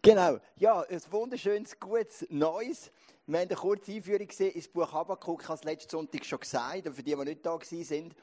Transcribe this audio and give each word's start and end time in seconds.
Genau, 0.00 0.38
ja, 0.56 0.82
ein 0.82 1.00
wunderschönes, 1.10 1.80
gutes 1.80 2.24
Neues. 2.30 2.92
Wir 3.26 3.40
haben 3.40 3.48
eine 3.48 3.56
kurze 3.56 3.90
Einführung 3.90 4.28
gesehen 4.28 4.52
ins 4.52 4.68
Buch 4.68 4.92
Habakkuk. 4.92 5.42
Ich 5.42 5.48
habe 5.48 5.58
es 5.58 5.64
letzten 5.64 5.90
Sonntag 5.90 6.24
schon 6.24 6.38
gesagt, 6.38 6.86
und 6.86 6.94
für 6.94 7.02
die, 7.02 7.16
die 7.16 7.24
nicht 7.24 7.44
da 7.44 7.54
waren, 7.54 8.14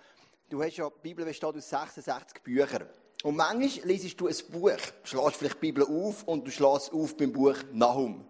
du 0.49 0.63
hast 0.63 0.77
ja, 0.77 0.89
die 0.89 1.01
Bibel 1.01 1.25
besteht 1.25 1.53
aus 1.53 1.69
66 1.69 2.41
Büchern. 2.43 2.87
Und 3.23 3.35
manchmal 3.35 3.87
liest 3.87 4.19
du 4.19 4.27
ein 4.27 4.35
Buch, 4.51 4.77
schlägst 5.03 5.35
vielleicht 5.35 5.55
die 5.55 5.71
Bibel 5.71 5.83
auf 5.83 6.23
und 6.23 6.47
du 6.47 6.51
schlägst 6.51 6.93
auf 6.93 7.17
beim 7.17 7.33
Buch 7.33 7.57
Nahum. 7.73 8.25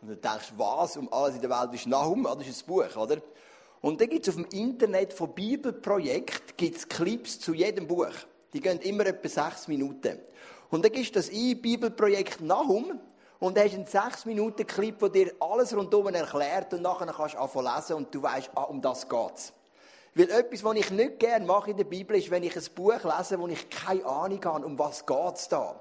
Und 0.00 0.08
du 0.08 0.16
denkst, 0.16 0.52
was 0.56 0.96
um 0.96 1.12
alles 1.12 1.36
in 1.36 1.42
der 1.42 1.50
Welt 1.50 1.72
ist 1.74 1.86
Nahum? 1.86 2.26
Ah, 2.26 2.34
das 2.34 2.48
ist 2.48 2.64
ein 2.64 2.66
Buch, 2.66 2.96
oder? 2.96 3.22
Und 3.80 4.00
dann 4.00 4.08
gibt 4.08 4.26
es 4.26 4.34
auf 4.34 4.42
dem 4.42 4.50
Internet 4.50 5.12
von 5.12 5.32
Bibelprojekt 5.32 6.56
gibt's 6.56 6.88
Clips 6.88 7.38
zu 7.38 7.54
jedem 7.54 7.86
Buch. 7.86 8.12
Die 8.52 8.60
gehen 8.60 8.80
immer 8.80 9.06
etwa 9.06 9.28
sechs 9.28 9.68
Minuten. 9.68 10.18
Und 10.72 10.84
dann 10.84 10.90
gibst 10.90 11.14
du 11.14 11.20
das 11.20 11.30
ein, 11.30 11.60
Bibelprojekt 11.60 12.40
Nahum, 12.40 12.98
und 13.38 13.58
hast 13.58 13.74
einen 13.74 13.86
sechs 13.86 14.24
Minuten 14.24 14.64
Clip, 14.64 14.98
der 15.00 15.08
dir 15.08 15.32
alles 15.40 15.76
rundum 15.76 16.06
erklärt 16.14 16.72
und 16.72 16.82
nachher 16.82 17.06
kannst 17.06 17.34
du 17.34 17.38
anfangen 17.38 17.74
lesen 17.74 17.96
und 17.96 18.14
du 18.14 18.22
weißt, 18.22 18.50
ah, 18.54 18.62
um 18.62 18.80
das 18.80 19.08
geht's. 19.08 19.52
Weil 20.14 20.30
etwas, 20.30 20.62
was 20.62 20.76
ich 20.76 20.90
nicht 20.92 21.18
gerne 21.18 21.44
mache 21.44 21.72
in 21.72 21.76
der 21.76 21.84
Bibel, 21.84 22.16
ist, 22.16 22.30
wenn 22.30 22.44
ich 22.44 22.56
ein 22.56 22.64
Buch 22.74 23.02
lese, 23.02 23.40
wo 23.40 23.48
ich 23.48 23.68
keine 23.68 24.06
Ahnung 24.06 24.44
habe, 24.44 24.64
um 24.64 24.78
was 24.78 25.04
geht's 25.04 25.48
da. 25.48 25.74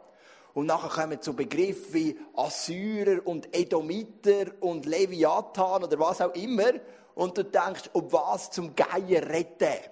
Und 0.56 0.66
nachher 0.66 1.04
kommen 1.04 1.20
so 1.22 1.34
Begriffe 1.34 1.94
wie 1.94 2.20
Assyrer 2.36 3.26
und 3.26 3.56
Edomiter 3.56 4.48
und 4.60 4.88
Leviathan 4.88 5.84
oder 5.84 6.00
was 6.00 6.20
auch 6.20 6.34
immer. 6.34 6.72
Und 7.14 7.38
du 7.38 7.44
denkst, 7.44 7.92
ob 7.94 8.12
was 8.12 8.50
zum 8.50 8.76
Geier 8.76 9.22
retten. 9.30 9.86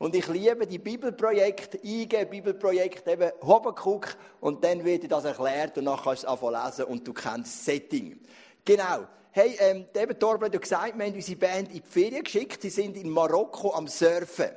Und 0.00 0.14
ich 0.14 0.26
liebe 0.28 0.66
die 0.66 0.78
Bibelprojekte, 0.78 1.78
IG 1.84 2.24
Bibelprojekt, 2.24 3.06
eben 3.06 3.32
Habakkuk, 3.46 4.16
und 4.40 4.64
dann 4.64 4.82
wird 4.82 5.02
dir 5.02 5.08
das 5.08 5.26
erklärt 5.26 5.76
und 5.76 5.84
dann 5.84 5.96
kannst 5.96 6.22
du 6.22 6.26
es 6.26 6.32
anfangen 6.32 6.64
lesen 6.64 6.84
und 6.86 7.06
du 7.06 7.12
kennst 7.12 7.54
das 7.54 7.64
Setting. 7.66 8.18
Genau. 8.64 9.06
Hey, 9.30 9.56
ähm, 9.58 9.84
eben 9.94 10.18
Torben 10.18 10.46
hat 10.46 10.54
ja 10.54 10.58
gesagt, 10.58 10.96
wir 10.96 11.04
haben 11.04 11.14
unsere 11.14 11.38
Band 11.38 11.68
in 11.68 11.82
die 11.82 11.86
Ferien 11.86 12.24
geschickt, 12.24 12.62
sie 12.62 12.70
sind 12.70 12.96
in 12.96 13.10
Marokko 13.10 13.74
am 13.74 13.88
Surfen. 13.88 14.52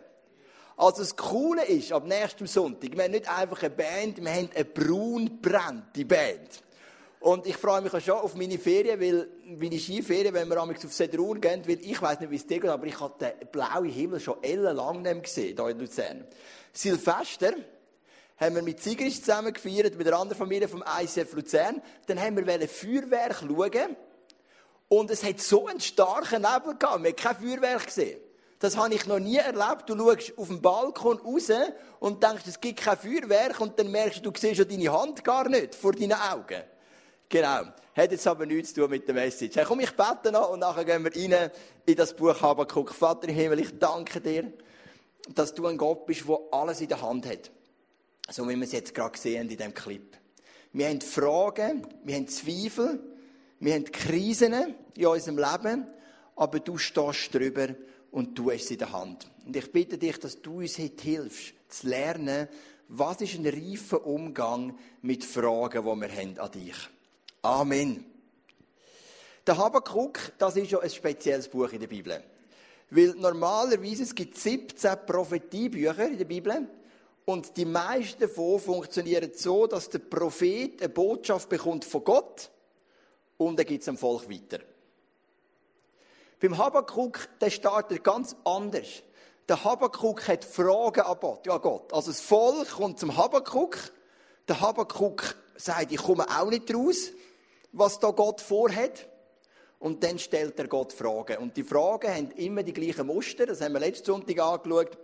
Also 0.77 1.01
das 1.01 1.13
Coole 1.17 1.65
ist, 1.65 1.91
ab 1.91 2.07
nächstem 2.07 2.47
Sonntag, 2.47 2.95
wir 2.95 3.03
haben 3.03 3.11
nicht 3.11 3.27
einfach 3.27 3.61
eine 3.63 3.69
Band, 3.69 4.23
wir 4.23 4.31
haben 4.31 4.49
eine 4.55 4.63
braunbrennende 4.63 6.05
Band. 6.05 6.62
Und 7.23 7.47
ich 7.47 7.55
freue 7.55 7.79
mich 7.79 7.93
auch 7.93 8.01
schon 8.01 8.15
auf 8.15 8.35
meine 8.35 8.59
Ferien, 8.59 8.99
weil 8.99 9.29
meine 9.45 9.79
Skiferien, 9.79 10.33
wenn 10.33 10.49
wir 10.49 10.61
auf 10.61 10.93
Sedrun 10.93 11.39
gehen, 11.39 11.65
weil 11.65 11.79
ich 11.79 12.01
weiß 12.01 12.19
nicht, 12.19 12.29
wie 12.29 12.35
es 12.35 12.45
dir 12.45 12.59
geht, 12.59 12.69
aber 12.69 12.85
ich 12.85 12.99
habe 12.99 13.13
den 13.17 13.47
blauen 13.49 13.85
Himmel 13.85 14.19
schon 14.19 14.43
ellenlang 14.43 15.01
nicht 15.01 15.23
gesehen, 15.23 15.55
hier 15.55 15.69
in 15.69 15.79
Luzern. 15.79 16.27
Silvester 16.73 17.53
haben 18.35 18.55
wir 18.55 18.61
mit 18.61 18.83
Sigris 18.83 19.21
zusammen 19.21 19.53
gefeiert, 19.53 19.97
mit 19.97 20.05
einer 20.05 20.19
anderen 20.19 20.37
Familie 20.37 20.67
vom 20.67 20.83
ICF 21.01 21.31
Luzern. 21.31 21.81
Dann 22.07 22.19
haben 22.19 22.35
wir 22.35 22.67
Feuerwerk 22.67 23.37
schauen. 23.39 23.95
Und 24.89 25.09
es 25.09 25.23
hat 25.23 25.39
so 25.39 25.67
einen 25.67 25.79
starken 25.79 26.41
Nebel 26.41 26.75
gehabt. 26.77 27.03
Wir 27.03 27.11
haben 27.11 27.15
kein 27.15 27.35
Feuerwerk 27.37 27.85
gesehen. 27.85 28.19
Das 28.59 28.75
habe 28.75 28.93
ich 28.95 29.05
noch 29.05 29.19
nie 29.19 29.37
erlebt. 29.37 29.83
Du 29.87 29.97
schaust 29.97 30.37
auf 30.37 30.47
dem 30.49 30.61
Balkon 30.61 31.19
raus 31.19 31.49
und 32.01 32.21
denkst, 32.21 32.43
es 32.47 32.59
gibt 32.59 32.81
kein 32.81 32.97
Feuerwerk 32.97 33.61
und 33.61 33.79
dann 33.79 33.89
merkst 33.91 34.25
du, 34.25 34.29
du 34.29 34.37
siehst 34.37 34.59
ja 34.59 34.65
deine 34.65 34.91
Hand 34.91 35.23
gar 35.23 35.47
nicht 35.47 35.73
vor 35.73 35.93
deinen 35.93 36.11
Augen. 36.11 36.63
Genau. 37.29 37.63
Hat 37.95 38.11
jetzt 38.11 38.25
aber 38.25 38.45
nichts 38.45 38.73
zu 38.73 38.81
tun 38.81 38.89
mit 38.89 39.07
der 39.07 39.13
Message. 39.13 39.55
Hey, 39.55 39.65
komm, 39.67 39.79
ich 39.79 39.91
bete 39.91 40.31
noch 40.31 40.49
und 40.49 40.59
nachher 40.59 40.83
gehen 40.83 41.03
wir 41.03 41.15
rein 41.15 41.51
in 41.85 41.95
das 41.95 42.15
Buch 42.15 42.41
Habakkuk. 42.41 42.91
Vater 42.93 43.29
im 43.29 43.35
Himmel, 43.35 43.59
ich 43.59 43.77
danke 43.77 44.19
dir, 44.19 44.51
dass 45.29 45.53
du 45.53 45.67
ein 45.67 45.77
Gott 45.77 46.05
bist, 46.07 46.27
der 46.27 46.39
alles 46.51 46.81
in 46.81 46.87
der 46.87 47.01
Hand 47.01 47.27
hat. 47.27 47.51
So 48.29 48.47
wie 48.49 48.55
wir 48.55 48.63
es 48.63 48.71
jetzt 48.71 48.95
gerade 48.95 49.17
sehen 49.17 49.43
in 49.43 49.57
diesem 49.57 49.73
Clip. 49.73 50.17
Wir 50.71 50.89
haben 50.89 51.01
Fragen, 51.01 51.87
wir 52.03 52.15
haben 52.15 52.27
Zweifel, 52.27 52.99
wir 53.59 53.75
haben 53.75 53.85
Krisen 53.85 54.75
in 54.97 55.05
unserem 55.05 55.37
Leben, 55.37 55.85
aber 56.35 56.59
du 56.59 56.79
stehst 56.79 57.33
drüber 57.33 57.75
und 58.09 58.37
du 58.37 58.51
hast 58.51 58.67
sie 58.67 58.73
in 58.73 58.79
der 58.79 58.91
Hand. 58.91 59.29
Und 59.45 59.55
ich 59.55 59.71
bitte 59.71 59.99
dich, 59.99 60.19
dass 60.19 60.41
du 60.41 60.61
uns 60.61 60.79
heute 60.79 61.03
hilfst, 61.03 61.53
zu 61.69 61.87
lernen, 61.87 62.47
was 62.87 63.21
ist 63.21 63.35
ein 63.35 63.45
reifer 63.45 64.05
Umgang 64.05 64.77
mit 65.01 65.23
Fragen, 65.23 65.83
die 65.83 66.01
wir 66.01 66.11
haben 66.11 66.39
an 66.39 66.51
dich. 66.51 66.75
Amen. 67.45 68.05
Der 69.45 69.57
Habakkuk, 69.57 70.17
das 70.37 70.55
ist 70.55 70.71
ja 70.71 70.79
ein 70.79 70.89
spezielles 70.89 71.49
Buch 71.49 71.69
in 71.73 71.81
der 71.81 71.87
Bibel. 71.87 72.23
Weil 72.89 73.15
normalerweise 73.17 74.03
es 74.03 74.15
gibt 74.15 74.37
17 74.37 75.05
Prophetiebücher 75.05 76.07
in 76.07 76.17
der 76.17 76.23
Bibel 76.23 76.69
und 77.25 77.57
die 77.57 77.65
meisten 77.65 78.21
davon 78.21 78.61
funktionieren 78.61 79.31
so, 79.35 79.67
dass 79.67 79.89
der 79.89 79.99
Prophet 79.99 80.81
eine 80.81 80.87
Botschaft 80.87 81.49
bekommt 81.49 81.83
von 81.83 82.05
Gott 82.05 82.49
und 83.35 83.59
er 83.59 83.65
gibt 83.65 83.81
es 83.81 83.85
dem 83.87 83.97
Volk 83.97 84.29
weiter. 84.29 84.63
Beim 86.39 86.57
Habakkuk, 86.57 87.27
der 87.41 87.49
startet 87.49 88.05
ganz 88.05 88.37
anders. 88.45 89.03
Der 89.49 89.61
Habakkuk 89.61 90.29
hat 90.29 90.45
Fragen 90.45 91.01
an 91.01 91.17
Gott. 91.19 91.91
Also 91.91 92.11
das 92.11 92.21
Volk 92.21 92.69
kommt 92.69 93.01
zum 93.01 93.17
Habakkuk. 93.17 93.77
Der 94.47 94.61
Habakkuk 94.61 95.35
sagt, 95.57 95.91
ich 95.91 96.01
komme 96.01 96.25
auch 96.29 96.49
nicht 96.49 96.73
raus 96.73 97.11
was 97.73 97.99
da 97.99 98.11
Gott 98.11 98.39
vorhat. 98.41 99.09
Und 99.79 100.01
dann 100.01 100.17
stellt 100.17 100.57
er 100.59 100.67
Gott 100.67 100.93
Fragen. 100.93 101.37
Und 101.39 101.57
die 101.57 101.63
Fragen 101.63 102.09
haben 102.09 102.31
immer 102.31 102.63
die 102.63 102.71
gleichen 102.71 103.05
Muster. 103.05 103.45
Das 103.45 103.59
haben 103.59 103.73
wir 103.73 103.81
letzten 103.81 104.05
Sonntag 104.05 104.39
angeschaut. 104.39 104.97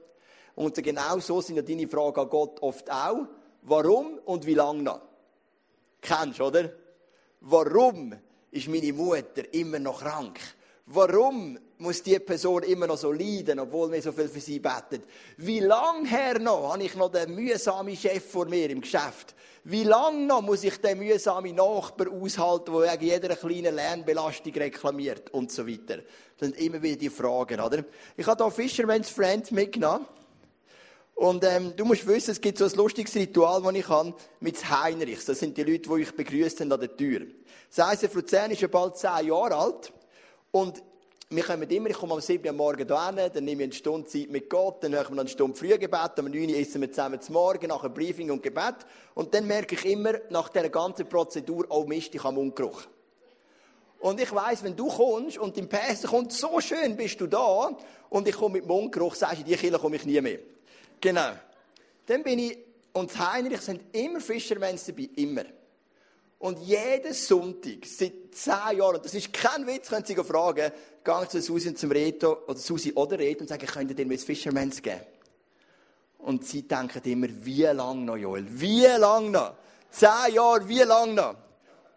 Und 0.56 0.76
genau 0.76 1.20
so 1.20 1.42
sind 1.42 1.58
ja 1.58 1.62
deine 1.62 1.88
Fragen 1.88 2.22
an 2.22 2.30
Gott 2.30 2.62
oft 2.62 2.90
auch. 2.90 3.28
Warum 3.64 4.20
und 4.24 4.46
wie 4.46 4.54
lange 4.54 4.84
noch? 4.84 5.02
Kennst 6.02 6.40
du, 6.40 6.46
oder? 6.46 6.72
Warum 7.42 8.16
ist 8.52 8.70
meine 8.70 8.94
Mutter 8.94 9.54
immer 9.54 9.80
noch 9.80 10.00
krank? 10.00 10.40
Warum 10.86 11.60
muss 11.80 12.04
die 12.04 12.20
Person 12.20 12.64
immer 12.64 12.88
noch 12.88 12.98
so 12.98 13.12
leiden, 13.12 13.60
obwohl 13.60 13.92
wir 13.92 14.02
so 14.02 14.12
viel 14.12 14.28
für 14.28 14.40
sie 14.40 14.60
beten? 14.60 15.02
Wie 15.38 15.62
lange 15.62 16.08
her 16.08 16.38
noch 16.38 16.74
habe 16.74 16.84
ich 16.84 16.96
noch 16.96 17.10
den 17.10 17.34
mühsamen 17.34 17.96
Chef 17.96 18.30
vor 18.30 18.46
mir 18.46 18.70
im 18.70 18.82
Geschäft? 18.82 19.34
Wie 19.64 19.84
lange 19.84 20.26
noch 20.26 20.42
muss 20.42 20.64
ich 20.64 20.78
den 20.78 21.00
mühsamen 21.00 21.56
Nachbar 21.56 22.08
aushalten, 22.12 22.74
der 22.74 22.94
wegen 22.94 23.06
jeder 23.06 23.36
kleinen 23.36 23.76
Lernbelastung 23.76 24.54
reklamiert 24.54 25.30
und 25.32 25.52
so 25.52 25.66
weiter? 25.68 25.98
Das 26.38 26.50
sind 26.50 26.60
immer 26.60 26.82
wieder 26.82 26.98
die 26.98 27.10
Fragen, 27.10 27.60
oder? 27.60 27.84
Ich 28.18 28.28
habe 28.28 28.44
hier 28.44 28.52
Fisherman's 28.52 29.10
Friend 29.10 29.50
mitgenommen. 29.52 30.06
Und 31.16 31.44
ähm, 31.44 31.74
du 31.76 31.84
musst 31.84 32.08
wissen, 32.08 32.32
es 32.32 32.40
gibt 32.40 32.58
so 32.58 32.66
ein 32.66 32.72
lustiges 32.76 33.14
Ritual, 33.16 33.62
das 33.62 33.74
ich 33.74 33.90
habe 33.90 34.14
mit 34.40 34.70
Heinrichs. 34.70 35.26
Das 35.26 35.40
sind 35.40 35.58
die 35.58 35.64
Leute, 35.64 35.80
die 35.80 35.90
euch 35.90 36.16
begrüßt 36.16 36.62
an 36.62 36.70
der 36.70 36.96
Tür. 36.96 37.28
Das 37.74 37.88
heisst, 37.88 38.14
Luzern 38.14 38.52
ist 38.52 38.62
ja 38.62 38.70
bald 38.70 38.98
zehn 38.98 39.28
Jahre 39.28 39.56
alt. 39.56 39.92
Und 40.52 40.82
wir 41.32 41.44
kommen 41.44 41.70
immer, 41.70 41.90
ich 41.92 41.96
komme 41.96 42.16
am 42.16 42.22
7. 42.22 42.44
Uhr 42.48 42.54
morgen 42.54 42.88
hierher, 42.88 43.30
dann 43.30 43.44
nehme 43.44 43.62
ich 43.62 43.68
eine 43.68 43.74
Stunde 43.74 44.08
Zeit 44.08 44.32
mit 44.32 44.50
Gott, 44.50 44.84
dann 44.84 44.96
hören 44.96 45.14
wir 45.14 45.22
eine 45.22 45.30
Stunde 45.30 45.56
Frühgebet, 45.56 46.18
um 46.18 46.26
9 46.26 46.50
Uhr 46.50 46.58
essen 46.58 46.82
wir 46.82 46.92
zusammen 46.92 47.22
zum 47.22 47.34
Morgen, 47.34 47.68
nachher 47.68 47.90
Briefing 47.90 48.32
und 48.32 48.42
Gebet. 48.42 48.78
Und 49.14 49.32
dann 49.32 49.46
merke 49.46 49.76
ich 49.76 49.86
immer, 49.86 50.14
nach 50.32 50.50
dieser 50.50 50.70
ganzen 50.70 51.08
Prozedur, 51.08 51.68
oh 51.70 51.84
Mist, 51.86 52.16
ich 52.16 52.24
habe 52.24 52.34
Mundgeruch. 52.34 52.82
Und 54.00 54.20
ich 54.20 54.34
weiss, 54.34 54.64
wenn 54.64 54.76
du 54.76 54.88
kommst 54.88 55.38
und 55.38 55.56
im 55.60 55.70
Pässe 55.70 56.08
kommt, 56.08 56.34
so 56.34 56.60
schön 56.62 56.98
bist 56.98 57.22
du 57.22 57.28
da, 57.28 57.78
und 58.10 58.28
ich 58.28 58.36
komme 58.36 58.54
mit 58.54 58.66
Mundgeruch, 58.66 59.14
sagst 59.14 59.36
du, 59.36 59.42
in 59.42 59.46
die 59.46 59.56
Kirche 59.56 59.78
komme 59.78 59.98
ich 59.98 60.06
nie 60.06 60.20
mehr. 60.22 60.40
Genau. 61.00 61.34
Dann 62.08 62.24
bin 62.24 62.40
ich, 62.40 62.58
und 62.94 63.16
Heinrich 63.20 63.62
sind 63.62 63.96
immer 63.96 64.20
Fischermänner 64.20 64.80
dabei, 64.84 65.10
immer. 65.16 65.44
Und 66.40 66.60
jeden 66.60 67.14
Sonntag, 67.14 67.86
seit 67.86 68.14
zehn 68.32 68.78
Jahren, 68.78 68.96
und 68.96 69.06
das 69.06 69.14
ist 69.14 69.34
kein 69.34 69.68
Witz, 69.68 69.90
können 69.90 70.06
Sie 70.06 70.16
fragen, 70.16 70.72
gehe 71.04 71.28
zu 71.28 71.42
Susi 71.42 71.70
und 71.70 71.78
zum 71.78 71.92
Reto, 71.92 72.44
oder 72.48 72.58
Susi 72.58 72.94
oder 72.94 73.20
Reto 73.20 73.42
und 73.42 73.50
sage, 73.50 73.66
könnt 73.66 73.92
ihr 73.92 73.96
dir 73.96 74.06
ein 74.06 74.18
Fisherman's 74.18 74.82
geben? 74.82 75.02
Und 76.20 76.46
sie 76.46 76.68
denken 76.68 77.02
immer, 77.04 77.28
wie 77.30 77.64
lange 77.64 78.02
noch, 78.02 78.16
Joel? 78.16 78.46
Wie 78.48 78.86
lange 78.86 79.30
noch? 79.30 79.54
Zehn 79.90 80.34
Jahre, 80.34 80.68
wie 80.68 80.82
lange 80.82 81.14
noch? 81.14 81.36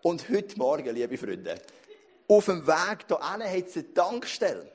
Und 0.03 0.29
heute 0.29 0.59
Morgen, 0.59 0.95
liebe 0.95 1.17
Freunde, 1.17 1.61
auf 2.27 2.47
dem 2.47 2.67
Weg 2.67 3.07
hierhin 3.07 3.43
hat 3.43 3.69
es 3.69 3.77
eine 3.77 3.95
Tankstelle. 3.95 4.73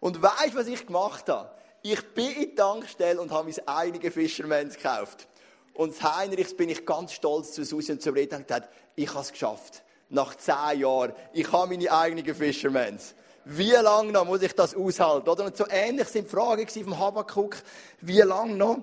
Und 0.00 0.22
weißt 0.22 0.54
du, 0.54 0.56
was 0.56 0.66
ich 0.66 0.86
gemacht 0.86 1.28
habe? 1.28 1.50
Ich 1.82 2.00
bin 2.14 2.30
in 2.30 2.40
die 2.40 2.54
Tankstelle 2.54 3.20
und 3.20 3.30
habe 3.30 3.50
mein 3.50 3.68
eigenes 3.68 4.14
Fisherman's 4.14 4.76
gekauft. 4.76 5.26
Und 5.74 6.00
Heinrichs 6.02 6.54
bin 6.54 6.68
ich 6.68 6.84
ganz 6.84 7.12
stolz 7.12 7.52
zu 7.52 7.64
Susi 7.64 7.92
und 7.92 8.02
zu 8.02 8.10
Reden 8.10 8.40
und 8.40 8.48
gesagt, 8.48 8.68
ich 8.94 9.08
habe 9.10 9.20
es 9.20 9.32
geschafft. 9.32 9.82
Nach 10.10 10.34
zehn 10.34 10.80
Jahren. 10.80 11.12
Ich 11.32 11.50
habe 11.50 11.68
meine 11.68 11.90
eigenen 11.90 12.34
Fishermans. 12.34 13.14
Wie 13.44 13.70
lange 13.70 14.12
noch 14.12 14.24
muss 14.24 14.42
ich 14.42 14.54
das 14.54 14.74
aushalten? 14.74 15.28
Oder? 15.28 15.46
Und 15.46 15.56
so 15.56 15.64
ähnlich 15.68 16.08
sind 16.08 16.26
die 16.26 16.30
Fragen 16.30 16.68
vom 16.68 16.98
Habakkuk. 16.98 17.56
Wie 18.00 18.20
lange 18.20 18.54
noch? 18.54 18.78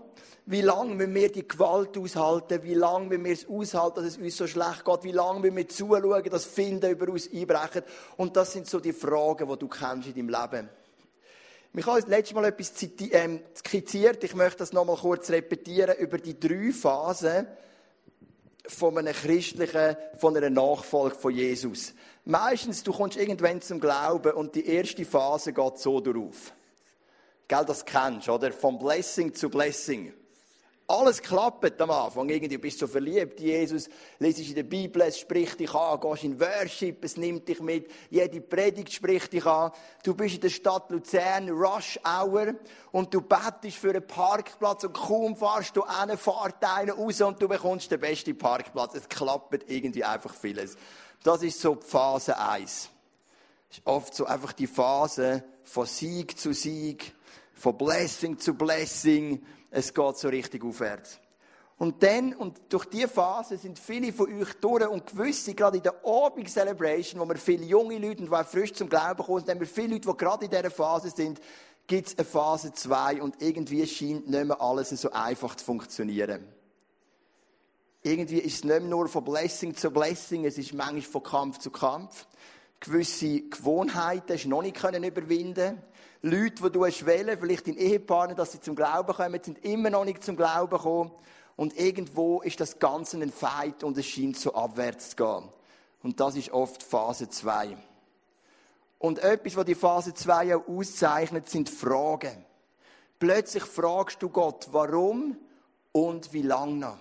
Wie 0.45 0.61
lange 0.61 0.95
müssen 0.95 1.13
wir 1.13 1.31
die 1.31 1.47
Gewalt 1.47 1.95
aushalten? 1.95 2.63
Wie 2.63 2.73
lange 2.73 3.05
müssen 3.05 3.23
wir 3.23 3.33
es 3.33 3.47
aushalten, 3.47 4.03
dass 4.03 4.13
es 4.13 4.17
uns 4.17 4.35
so 4.35 4.47
schlecht 4.47 4.83
geht? 4.83 5.03
Wie 5.03 5.11
lange 5.11 5.41
müssen 5.41 5.57
wir 5.57 5.69
zuschauen, 5.69 6.23
dass 6.23 6.45
Finden 6.45 6.89
über 6.89 7.11
uns 7.11 7.31
einbrechen? 7.31 7.83
Und 8.17 8.35
das 8.35 8.53
sind 8.53 8.67
so 8.67 8.79
die 8.79 8.91
Fragen, 8.91 9.47
die 9.47 9.59
du 9.59 9.67
kennst 9.67 10.07
in 10.07 10.15
deinem 10.15 10.29
Leben. 10.29 10.69
Ich 11.73 11.85
habe 11.85 12.01
letztes 12.07 12.33
Mal 12.33 12.45
etwas 12.45 12.73
ähm, 13.11 13.41
skizziert. 13.55 14.23
Ich 14.23 14.33
möchte 14.33 14.57
das 14.57 14.73
nochmal 14.73 14.97
kurz 14.97 15.29
repetieren 15.29 15.95
über 15.97 16.17
die 16.17 16.39
drei 16.39 16.71
Phasen 16.71 17.47
von 18.65 18.97
einem 18.97 19.13
christlichen, 19.13 19.95
von 20.17 20.35
einer 20.35 20.49
Nachfolge 20.49 21.15
von 21.15 21.33
Jesus. 21.33 21.93
Meistens, 22.25 22.83
du 22.83 22.91
kommst 22.91 23.17
irgendwann 23.17 23.61
zum 23.61 23.79
Glauben 23.79 24.33
und 24.33 24.55
die 24.55 24.65
erste 24.65 25.05
Phase 25.05 25.53
geht 25.53 25.77
so 25.77 25.99
darauf. 25.99 26.53
Gell, 27.47 27.65
das 27.65 27.85
kennst 27.85 28.27
du, 28.27 28.33
oder? 28.33 28.51
Vom 28.51 28.79
Blessing 28.79 29.33
zu 29.33 29.49
Blessing. 29.49 30.13
Alles 30.89 31.21
klappt 31.21 31.79
am 31.81 31.91
Anfang. 31.91 32.27
Irgendwie 32.29 32.57
bist 32.57 32.81
du 32.81 32.87
so 32.87 32.91
verliebt. 32.91 33.39
Jesus, 33.39 33.89
lesest 34.17 34.49
in 34.49 34.55
der 34.55 34.63
Bibel, 34.63 35.03
es 35.03 35.19
spricht 35.19 35.59
dich 35.59 35.71
an, 35.75 35.99
gehst 35.99 36.23
in 36.23 36.39
Worship, 36.39 37.05
es 37.05 37.15
nimmt 37.15 37.47
dich 37.47 37.59
mit. 37.59 37.91
Jede 38.09 38.41
Predigt 38.41 38.91
spricht 38.91 39.31
dich 39.31 39.45
an. 39.45 39.71
Du 40.03 40.15
bist 40.15 40.33
in 40.33 40.41
der 40.41 40.49
Stadt 40.49 40.89
Luzern, 40.89 41.47
Rush 41.51 41.99
Hour, 42.03 42.55
und 42.91 43.13
du 43.13 43.21
bettest 43.21 43.77
für 43.77 43.91
einen 43.91 44.07
Parkplatz 44.07 44.83
und 44.83 44.93
kaum 44.93 45.35
fahrst 45.35 45.77
du 45.77 45.83
einen, 45.83 46.17
fahrt 46.17 46.63
einer 46.63 46.93
raus 46.93 47.21
und 47.21 47.39
du 47.39 47.47
bekommst 47.47 47.91
den 47.91 47.99
besten 47.99 48.35
Parkplatz. 48.35 48.95
Es 48.95 49.07
klappt 49.07 49.69
irgendwie 49.69 50.03
einfach 50.03 50.33
vieles. 50.33 50.75
Das 51.21 51.43
ist 51.43 51.61
so 51.61 51.75
Phase 51.75 52.35
1. 52.39 52.89
Das 53.69 53.77
ist 53.77 53.85
oft 53.85 54.15
so 54.15 54.25
einfach 54.25 54.53
die 54.53 54.65
Phase 54.65 55.43
von 55.63 55.85
Sieg 55.85 56.39
zu 56.39 56.51
Sieg, 56.51 57.13
von 57.53 57.77
Blessing 57.77 58.39
zu 58.39 58.55
Blessing 58.55 59.45
es 59.71 59.93
geht 59.93 60.17
so 60.17 60.27
richtig 60.29 60.63
aufwärts. 60.63 61.19
Und 61.77 62.03
dann, 62.03 62.33
und 62.33 62.59
durch 62.67 62.85
diese 62.85 63.07
Phase 63.07 63.57
sind 63.57 63.79
viele 63.79 64.11
von 64.11 64.41
euch 64.41 64.53
durch 64.55 64.85
und 64.85 65.07
gewisse, 65.07 65.53
gerade 65.53 65.77
in 65.77 65.83
der 65.83 65.95
Abend 66.05 66.49
Celebration, 66.49 67.21
wo 67.21 67.27
wir 67.27 67.37
viele 67.37 67.63
junge 67.63 67.97
Leute 67.97 68.21
und 68.23 68.29
die 68.29 68.43
frisch 68.43 68.73
zum 68.73 68.89
Glauben 68.89 69.23
kommen, 69.23 69.47
haben 69.47 69.59
wir 69.61 69.67
viele 69.67 69.93
Leute, 69.93 70.09
die 70.09 70.17
gerade 70.17 70.45
in 70.45 70.51
dieser 70.51 70.71
Phase 70.71 71.09
sind, 71.09 71.39
gibt 71.87 72.09
es 72.09 72.17
eine 72.17 72.25
Phase 72.25 72.73
2 72.73 73.21
und 73.21 73.41
irgendwie 73.41 73.87
scheint 73.87 74.29
nicht 74.29 74.45
mehr 74.45 74.61
alles 74.61 74.89
so 74.89 75.09
einfach 75.11 75.55
zu 75.55 75.63
funktionieren. 75.63 76.45
Irgendwie 78.03 78.39
ist 78.39 78.55
es 78.55 78.63
nicht 78.65 78.79
mehr 78.79 78.89
nur 78.89 79.07
von 79.07 79.23
Blessing 79.23 79.73
zu 79.73 79.89
Blessing, 79.89 80.45
es 80.45 80.57
ist 80.57 80.73
manchmal 80.73 81.01
von 81.01 81.23
Kampf 81.23 81.59
zu 81.59 81.71
Kampf. 81.71 82.27
Gewisse 82.79 83.41
Gewohnheiten 83.41 84.33
hast 84.33 84.45
noch 84.45 84.61
nicht 84.61 84.81
überwinden 84.81 85.53
können. 85.53 85.83
Leute, 86.21 86.63
die 86.63 86.71
du 86.71 86.85
hast 86.85 87.05
wählen, 87.05 87.37
vielleicht 87.39 87.67
dein 87.67 87.77
Ehepartner, 87.77 88.35
dass 88.35 88.51
sie 88.51 88.59
zum 88.59 88.75
Glauben 88.75 89.13
kommen, 89.13 89.41
sind 89.43 89.63
immer 89.63 89.89
noch 89.89 90.05
nicht 90.05 90.23
zum 90.23 90.35
Glauben 90.35 90.69
gekommen. 90.69 91.11
Und 91.55 91.77
irgendwo 91.77 92.41
ist 92.41 92.59
das 92.59 92.79
Ganze 92.79 93.17
ein 93.17 93.31
Fight 93.31 93.83
und 93.83 93.97
es 93.97 94.05
scheint 94.05 94.37
so 94.37 94.53
abwärts 94.53 95.11
zu 95.11 95.15
gehen. 95.17 95.49
Und 96.01 96.19
das 96.19 96.35
ist 96.35 96.51
oft 96.51 96.83
Phase 96.83 97.29
2. 97.29 97.77
Und 98.97 99.19
etwas, 99.19 99.55
was 99.55 99.65
die 99.65 99.75
Phase 99.75 100.13
2 100.13 100.55
auch 100.55 100.67
auszeichnet, 100.67 101.49
sind 101.49 101.69
Fragen. 101.69 102.45
Plötzlich 103.17 103.63
fragst 103.63 104.21
du 104.21 104.29
Gott, 104.29 104.67
warum 104.71 105.37
und 105.91 106.31
wie 106.33 106.41
lange 106.41 106.75
noch. 106.75 106.97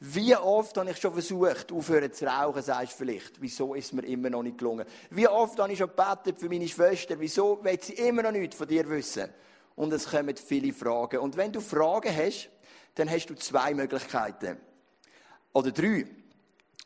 Wie 0.00 0.36
oft 0.36 0.76
habe 0.76 0.90
ich 0.90 0.96
schon 0.98 1.12
versucht, 1.12 1.72
aufhören 1.72 2.12
zu 2.12 2.24
rauchen, 2.26 2.62
sagst 2.62 2.92
du 2.92 2.96
vielleicht. 2.98 3.40
Wieso 3.40 3.74
ist 3.74 3.92
mir 3.92 4.04
immer 4.06 4.30
noch 4.30 4.44
nicht 4.44 4.58
gelungen? 4.58 4.86
Wie 5.10 5.26
oft 5.26 5.58
habe 5.58 5.72
ich 5.72 5.78
schon 5.78 5.88
gebetet 5.88 6.38
für 6.38 6.48
meine 6.48 6.68
Schwester? 6.68 7.18
Wieso 7.18 7.62
will 7.64 7.82
sie 7.82 7.94
immer 7.94 8.22
noch 8.22 8.30
nichts 8.30 8.56
von 8.56 8.68
dir 8.68 8.88
wissen? 8.88 9.28
Und 9.74 9.92
es 9.92 10.08
kommen 10.08 10.36
viele 10.36 10.72
Fragen. 10.72 11.18
Und 11.18 11.36
wenn 11.36 11.52
du 11.52 11.60
Fragen 11.60 12.14
hast, 12.14 12.48
dann 12.94 13.10
hast 13.10 13.26
du 13.26 13.34
zwei 13.34 13.74
Möglichkeiten. 13.74 14.58
Oder 15.52 15.72
drei. 15.72 16.06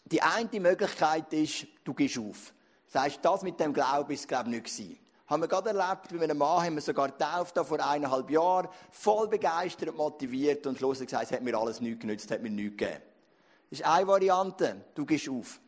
Die 0.06 0.22
eine 0.22 0.60
Möglichkeit 0.60 1.32
ist, 1.34 1.66
du 1.84 1.92
gehst 1.92 2.18
auf. 2.18 2.54
Sagst, 2.86 3.20
das 3.22 3.42
mit 3.42 3.60
dem 3.60 3.74
Glauben 3.74 4.12
ist, 4.12 4.26
glaube 4.26 4.50
ich, 4.50 4.56
nicht 4.56 4.64
gewesen. 4.64 4.98
Haben 5.32 5.44
wir 5.44 5.48
gerade 5.48 5.70
erlebt, 5.70 6.08
bei 6.12 6.24
einem 6.24 6.36
Mann 6.36 6.62
haben 6.62 6.74
wir 6.74 6.82
sogar 6.82 7.08
getauft, 7.08 7.58
vor 7.66 7.80
eineinhalb 7.80 8.28
Jahren, 8.28 8.68
voll 8.90 9.28
begeistert 9.28 9.96
motiviert 9.96 10.66
und 10.66 10.76
schlussendlich 10.76 11.08
gesagt, 11.08 11.24
es 11.24 11.32
hat 11.32 11.42
mir 11.42 11.56
alles 11.56 11.80
nichts 11.80 12.00
genützt, 12.00 12.26
es 12.26 12.30
hat 12.30 12.42
mir 12.42 12.50
nichts 12.50 12.76
gegeben. 12.76 13.00
Das 13.70 13.78
ist 13.80 13.86
eine 13.86 14.06
Variante, 14.06 14.84
du 14.94 15.06
gehst 15.06 15.30
auf. 15.30 15.58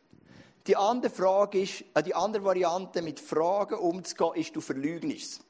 Die 0.66 0.76
andere 0.76 1.10
Frage 1.10 1.62
ist, 1.62 1.82
äh, 1.94 2.02
die 2.02 2.14
andere 2.14 2.44
Variante, 2.44 3.00
mit 3.00 3.18
Fragen 3.18 3.76
umzugehen, 3.76 4.34
ist, 4.34 4.54
du 4.54 4.60
verleugnest 4.60 5.40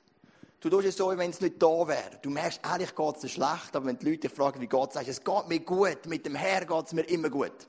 Du 0.61 0.71
tust 0.71 0.87
es 0.87 0.97
so, 0.97 1.09
wenn 1.19 1.31
es 1.31 1.41
nicht 1.41 1.61
da 1.61 1.89
wäre. 1.89 2.21
Du 2.23 2.31
merkst, 2.31 2.61
ehrlich 2.65 2.95
geht 2.95 3.17
es 3.17 3.33
schlecht, 3.33 3.75
aber 3.75 3.87
wenn 3.87 3.99
die 3.99 4.11
Leute 4.11 4.29
dich 4.29 4.33
fragen, 4.33 4.61
wie 4.61 4.69
geht 4.69 4.89
es, 4.91 4.95
sagst 4.95 5.09
du, 5.09 5.11
es 5.11 5.25
geht 5.25 5.49
mir 5.49 5.59
gut, 5.59 6.07
mit 6.07 6.25
dem 6.25 6.37
Herr 6.37 6.65
geht 6.65 6.87
es 6.87 6.93
mir 6.93 7.03
immer 7.03 7.31
gut. 7.31 7.67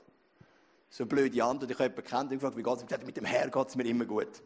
So 0.90 1.06
blöde 1.06 1.42
Antwort, 1.42 1.72
ich 1.72 1.76
habe 1.76 1.88
jemanden 1.88 2.08
kennt, 2.08 2.30
gefragt, 2.30 2.56
wie 2.56 2.62
geht 2.62 2.76
es 2.76 3.00
mir, 3.00 3.04
mit 3.04 3.16
dem 3.16 3.24
Herr 3.24 3.50
geht 3.50 3.68
es 3.68 3.74
mir 3.74 3.84
immer 3.84 4.04
gut. 4.04 4.40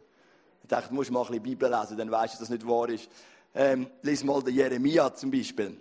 Dachte, 0.71 0.89
du 0.89 0.95
musst 0.95 1.11
mal 1.11 1.21
ein 1.21 1.27
bisschen 1.27 1.43
Bibel 1.43 1.69
lesen, 1.69 1.97
dann 1.97 2.09
weißt 2.09 2.35
du, 2.35 2.39
dass 2.39 2.47
das 2.47 2.49
nicht 2.49 2.67
wahr 2.67 2.89
ist. 2.89 3.09
Ähm, 3.53 3.87
lies 4.01 4.23
mal 4.23 4.41
den 4.41 4.55
Jeremia 4.55 5.13
zum 5.13 5.31
Beispiel. 5.31 5.77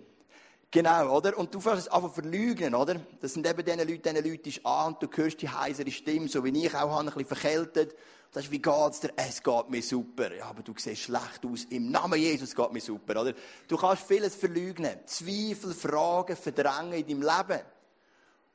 Genau, 0.73 1.17
oder? 1.17 1.37
Und 1.37 1.53
du 1.55 1.61
fährst 1.61 1.87
es 1.87 1.89
einfach 1.89 2.13
verlügen, 2.13 2.75
oder? 2.75 3.01
Das 3.21 3.35
sind 3.35 3.47
eben 3.47 3.65
diese 3.65 3.77
Leute, 3.77 4.13
diese 4.13 4.29
Leute 4.29 4.49
ist 4.49 4.67
an 4.67 4.95
und 4.95 5.03
du 5.03 5.09
hörst 5.13 5.43
die 5.43 5.49
heisere 5.49 5.91
Stimme, 5.91 6.29
so 6.29 6.45
wie 6.45 6.67
ich 6.67 6.75
auch, 6.75 6.99
ein 6.99 7.07
bisschen 7.07 7.25
verkältet. 7.25 7.93
Und 7.93 8.35
sagst, 8.35 8.51
wie 8.53 8.63
geht's 8.63 9.01
dir? 9.01 9.11
Es 9.17 9.43
geht 9.43 9.71
mir 9.71 9.83
super. 9.83 10.33
Ja, 10.35 10.47
aber 10.47 10.63
du 10.63 10.73
siehst 10.77 11.03
schlecht 11.03 11.45
aus. 11.45 11.65
Im 11.71 11.91
Namen 11.91 12.21
Jesus 12.21 12.55
geht 12.55 12.73
mir 12.73 12.81
super, 12.81 13.21
oder? 13.21 13.35
Du 13.67 13.77
kannst 13.77 14.05
vieles 14.05 14.37
verlügen. 14.37 14.89
Zweifel, 15.07 15.75
Fragen, 15.75 16.37
verdrängen 16.37 16.93
in 16.93 17.07
deinem 17.07 17.23
Leben. 17.23 17.61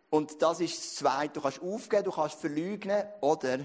Und 0.09 0.41
das 0.41 0.61
ist 0.61 0.77
das 0.77 0.95
Zweite. 0.95 1.33
Du 1.33 1.41
kannst 1.41 1.61
aufgeben, 1.61 2.03
du 2.05 2.11
kannst 2.11 2.39
verlügen, 2.39 3.03
oder 3.19 3.59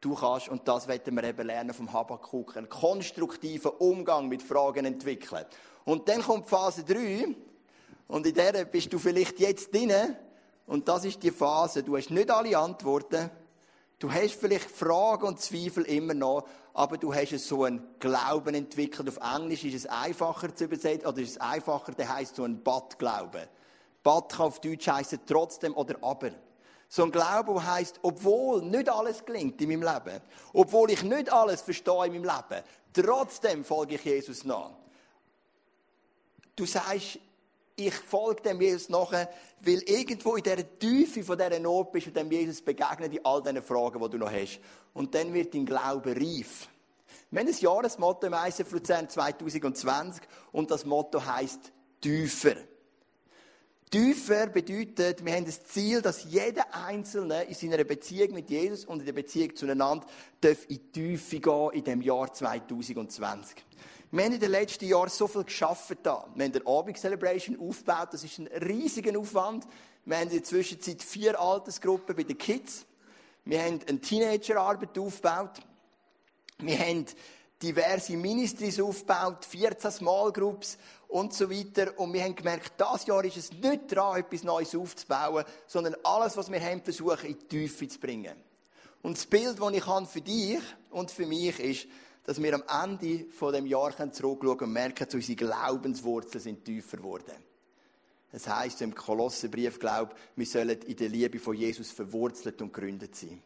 du 0.00 0.14
kannst, 0.14 0.48
und 0.48 0.66
das 0.68 0.88
werden 0.88 1.14
wir 1.14 1.24
eben 1.24 1.46
lernen 1.46 1.74
vom 1.74 1.92
Habakkuk, 1.92 2.56
einen 2.56 2.68
konstruktiven 2.68 3.72
Umgang 3.72 4.28
mit 4.28 4.42
Fragen 4.42 4.84
entwickeln. 4.84 5.44
Und 5.84 6.08
dann 6.08 6.22
kommt 6.22 6.48
Phase 6.48 6.84
3, 6.84 7.34
und 8.08 8.26
in 8.26 8.34
der 8.34 8.64
bist 8.64 8.92
du 8.92 8.98
vielleicht 8.98 9.40
jetzt 9.40 9.74
drin, 9.74 9.92
und 10.66 10.88
das 10.88 11.04
ist 11.04 11.22
die 11.22 11.30
Phase, 11.30 11.82
du 11.82 11.96
hast 11.96 12.10
nicht 12.10 12.30
alle 12.30 12.58
Antworten, 12.58 13.30
du 13.98 14.12
hast 14.12 14.34
vielleicht 14.34 14.70
Fragen 14.70 15.26
und 15.26 15.40
Zweifel 15.40 15.84
immer 15.84 16.14
noch, 16.14 16.46
aber 16.74 16.98
du 16.98 17.14
hast 17.14 17.30
so 17.38 17.64
einen 17.64 17.82
Glauben 17.98 18.54
entwickelt. 18.54 19.08
Auf 19.08 19.18
Englisch 19.34 19.64
ist 19.64 19.74
es 19.74 19.86
einfacher 19.86 20.54
zu 20.54 20.64
übersetzen, 20.64 21.08
oder 21.08 21.18
ist 21.22 21.30
es 21.30 21.40
einfacher, 21.40 21.92
der 21.92 22.14
heißt 22.14 22.36
so 22.36 22.44
ein 22.44 22.62
Bad-Glauben. 22.62 23.46
Bad 24.02 24.32
kann 24.32 24.46
auf 24.46 24.60
Deutsch 24.60 24.86
heißen 24.86 25.20
trotzdem 25.26 25.74
oder 25.74 25.96
aber. 26.02 26.30
So 26.88 27.02
ein 27.02 27.10
Glaube, 27.10 27.52
der 27.54 27.66
heisst, 27.66 27.98
obwohl 28.02 28.62
nicht 28.62 28.88
alles 28.88 29.24
gelingt 29.24 29.60
in 29.60 29.68
meinem 29.68 29.82
Leben, 29.82 30.20
obwohl 30.52 30.90
ich 30.90 31.02
nicht 31.02 31.32
alles 31.32 31.62
verstehe 31.62 32.06
in 32.06 32.12
meinem 32.12 32.24
Leben, 32.24 32.62
trotzdem 32.92 33.64
folge 33.64 33.96
ich 33.96 34.04
Jesus 34.04 34.44
nach. 34.44 34.70
Du 36.54 36.64
sagst, 36.64 37.18
ich 37.76 37.94
folge 37.94 38.42
dem 38.42 38.60
Jesus 38.60 38.88
nachher, 38.88 39.28
weil 39.60 39.82
irgendwo 39.82 40.36
in 40.36 40.42
dieser 40.42 40.78
Tiefe 40.78 41.22
von 41.22 41.36
dieser 41.36 41.58
Not 41.58 41.92
bist 41.92 42.06
und 42.06 42.16
dem 42.16 42.30
Jesus 42.30 42.62
begegnet 42.62 43.12
in 43.12 43.24
all 43.24 43.42
diesen 43.42 43.62
Fragen, 43.62 44.00
die 44.00 44.10
du 44.10 44.18
noch 44.18 44.32
hast. 44.32 44.60
Und 44.94 45.14
dann 45.14 45.34
wird 45.34 45.52
dein 45.52 45.66
Glaube 45.66 46.16
reif. 46.16 46.68
Wir 47.30 47.40
haben 47.40 47.48
ein 47.48 47.54
Jahresmotto 47.58 48.28
im 48.28 48.34
ICF 48.34 48.72
Luzern 48.72 49.08
2020 49.08 50.22
und 50.52 50.70
das 50.70 50.86
Motto 50.86 51.24
heisst 51.24 51.72
tiefer. 52.00 52.54
Tiefer 53.88 54.48
bedeutet, 54.48 55.24
wir 55.24 55.32
haben 55.32 55.44
das 55.44 55.64
Ziel, 55.64 56.02
dass 56.02 56.24
jeder 56.24 56.74
Einzelne 56.74 57.44
in 57.44 57.54
seiner 57.54 57.84
Beziehung 57.84 58.34
mit 58.34 58.50
Jesus 58.50 58.84
und 58.84 58.98
in 58.98 59.06
der 59.06 59.12
Beziehung 59.12 59.54
zueinander 59.54 60.04
in 60.42 60.56
die 60.68 60.78
Tiefe 60.78 61.38
gehen 61.38 61.70
in 61.72 61.84
dem 61.84 62.02
Jahr 62.02 62.32
2020. 62.32 63.64
Wir 64.10 64.24
haben 64.24 64.32
in 64.32 64.40
den 64.40 64.50
letzten 64.50 64.86
Jahren 64.86 65.08
so 65.08 65.28
viel 65.28 65.44
geschafft 65.44 65.98
da. 66.02 66.26
Wir 66.34 66.46
haben 66.46 66.52
eine 66.52 66.66
Abend 66.66 66.98
Celebration 66.98 67.60
aufgebaut. 67.60 68.08
Das 68.12 68.24
ist 68.24 68.38
ein 68.38 68.48
riesiger 68.48 69.18
Aufwand. 69.18 69.66
Wir 70.04 70.16
haben 70.16 70.28
in 70.28 70.34
der 70.34 70.44
Zwischenzeit 70.44 71.02
vier 71.02 71.40
Altersgruppen 71.40 72.16
bei 72.16 72.24
den 72.24 72.38
Kids. 72.38 72.86
Wir 73.44 73.62
haben 73.62 73.80
eine 73.86 74.00
Teenagerarbeit 74.00 74.98
aufgebaut. 74.98 75.60
Wir 76.58 76.78
haben 76.78 77.06
diverse 77.62 78.16
Ministries 78.16 78.80
aufgebaut, 78.80 79.44
14 79.44 79.90
Small 79.90 80.32
Groups 80.32 80.78
und 81.08 81.32
so 81.32 81.50
weiter. 81.50 81.98
Und 81.98 82.12
wir 82.12 82.22
haben 82.22 82.34
gemerkt, 82.34 82.72
das 82.76 83.06
Jahr 83.06 83.24
ist 83.24 83.36
es 83.36 83.52
nicht 83.52 83.94
dran, 83.94 84.18
etwas 84.18 84.44
Neues 84.44 84.74
aufzubauen, 84.74 85.44
sondern 85.66 85.96
alles, 86.02 86.36
was 86.36 86.50
wir 86.50 86.60
haben, 86.60 86.82
versuchen, 86.82 87.26
in 87.26 87.38
die 87.38 87.46
Tiefe 87.46 87.88
zu 87.88 87.98
bringen. 87.98 88.36
Und 89.02 89.16
das 89.16 89.26
Bild, 89.26 89.60
das 89.60 89.72
ich 89.72 89.86
habe 89.86 90.06
für 90.06 90.20
dich 90.20 90.60
und 90.90 91.10
für 91.10 91.26
mich 91.26 91.58
ist, 91.60 91.86
dass 92.24 92.42
wir 92.42 92.54
am 92.54 92.64
Ende 92.82 93.26
von 93.30 93.52
dem 93.52 93.66
Jahr 93.66 93.94
zurückschauen 94.12 94.58
und 94.58 94.72
merken, 94.72 95.04
dass 95.04 95.14
unsere 95.14 95.36
Glaubenswurzeln 95.36 96.42
sind 96.42 96.64
tiefer 96.64 96.96
geworden. 96.96 97.36
Das 98.32 98.48
heisst 98.48 98.82
im 98.82 98.94
Kolossenbrief, 98.94 99.78
glaub, 99.78 100.14
wir 100.34 100.46
sollen 100.46 100.82
in 100.82 100.96
der 100.96 101.08
Liebe 101.08 101.38
von 101.38 101.54
Jesus 101.54 101.92
verwurzelt 101.92 102.60
und 102.60 102.72
gegründet 102.72 103.14
sein. 103.14 103.40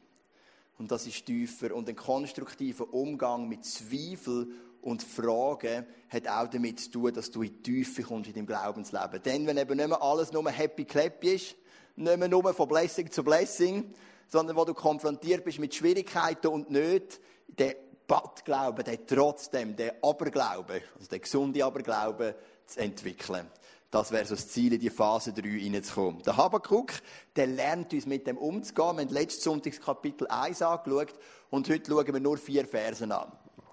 Und 0.80 0.90
das 0.90 1.06
ist 1.06 1.26
tiefer. 1.26 1.74
Und 1.74 1.90
ein 1.90 1.94
konstruktiver 1.94 2.90
Umgang 2.94 3.46
mit 3.46 3.66
Zweifel 3.66 4.48
und 4.80 5.02
Fragen 5.02 5.84
hat 6.08 6.26
auch 6.26 6.48
damit 6.48 6.80
zu 6.80 6.90
tun, 6.90 7.12
dass 7.12 7.30
du 7.30 7.42
in 7.42 7.52
die 7.52 7.62
Tiefe 7.62 8.02
kommst 8.02 8.28
in 8.30 8.34
deinem 8.34 8.46
Glaubensleben. 8.46 9.22
Denn 9.22 9.46
wenn 9.46 9.58
eben 9.58 9.76
nicht 9.76 9.88
mehr 9.88 10.02
alles 10.02 10.32
nur 10.32 10.50
happy 10.50 10.86
clappy 10.86 11.34
ist, 11.34 11.54
nicht 11.96 12.16
mehr 12.16 12.28
nur 12.28 12.54
von 12.54 12.66
Blessing 12.66 13.10
zu 13.10 13.22
Blessing, 13.22 13.92
sondern 14.26 14.56
wo 14.56 14.64
du 14.64 14.72
konfrontiert 14.72 15.44
bist 15.44 15.58
mit 15.58 15.74
Schwierigkeiten 15.74 16.46
und 16.46 16.70
Nöten, 16.70 17.18
der 17.46 17.76
Badglauben, 18.06 18.82
der 18.82 19.04
trotzdem, 19.04 19.76
der 19.76 20.02
Aberglaube, 20.02 20.80
also 20.96 21.08
der 21.10 21.18
gesunde 21.18 21.62
Aberglaube 21.62 22.36
zu 22.64 22.80
entwickeln. 22.80 23.46
Das 23.90 24.12
wäre 24.12 24.24
so 24.24 24.36
das 24.36 24.48
Ziel, 24.48 24.72
in 24.72 24.80
die 24.80 24.90
Phase 24.90 25.32
3 25.32 25.42
reinzukommen. 25.42 26.22
Der 26.22 26.36
Habakkuk, 26.36 26.92
der 27.34 27.48
lernt 27.48 27.92
uns 27.92 28.06
mit 28.06 28.24
dem 28.26 28.38
umzugehen. 28.38 28.96
Wir 28.96 29.04
haben 29.04 29.08
letztes 29.08 29.42
Sonntag 29.42 29.80
Kapitel 29.80 30.28
1 30.28 30.62
angeschaut 30.62 31.14
und 31.50 31.68
heute 31.68 31.90
schauen 31.90 32.06
wir 32.06 32.20
nur 32.20 32.38
vier 32.38 32.66
Versen 32.66 33.10
an. 33.10 33.32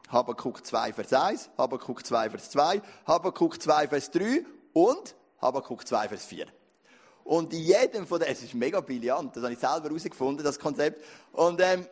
Habakkuk 0.10 0.66
2, 0.66 0.94
Vers 0.94 1.14
1, 1.14 1.50
Habakkuk 1.56 2.04
2, 2.04 2.30
Vers 2.32 2.50
2, 2.50 2.82
Habakkuk 3.06 3.62
2, 3.62 3.88
Vers 3.90 4.10
3 4.12 4.46
und 4.74 5.16
Habakkuk 5.40 5.88
2, 5.88 6.08
Vers 6.08 6.26
4. 6.26 6.48
Und 7.24 7.54
in 7.54 7.60
jedem 7.60 8.08
von 8.08 8.20
denen, 8.20 8.32
es 8.32 8.42
ist 8.42 8.56
mega 8.56 8.80
brillant, 8.80 9.36
das 9.36 9.44
habe 9.44 9.54
ich 9.54 9.60
selber 9.60 9.90
herausgefunden, 9.90 10.44
das 10.44 10.58
Konzept. 10.58 11.04
Und 11.34 11.62
ähm, 11.62 11.86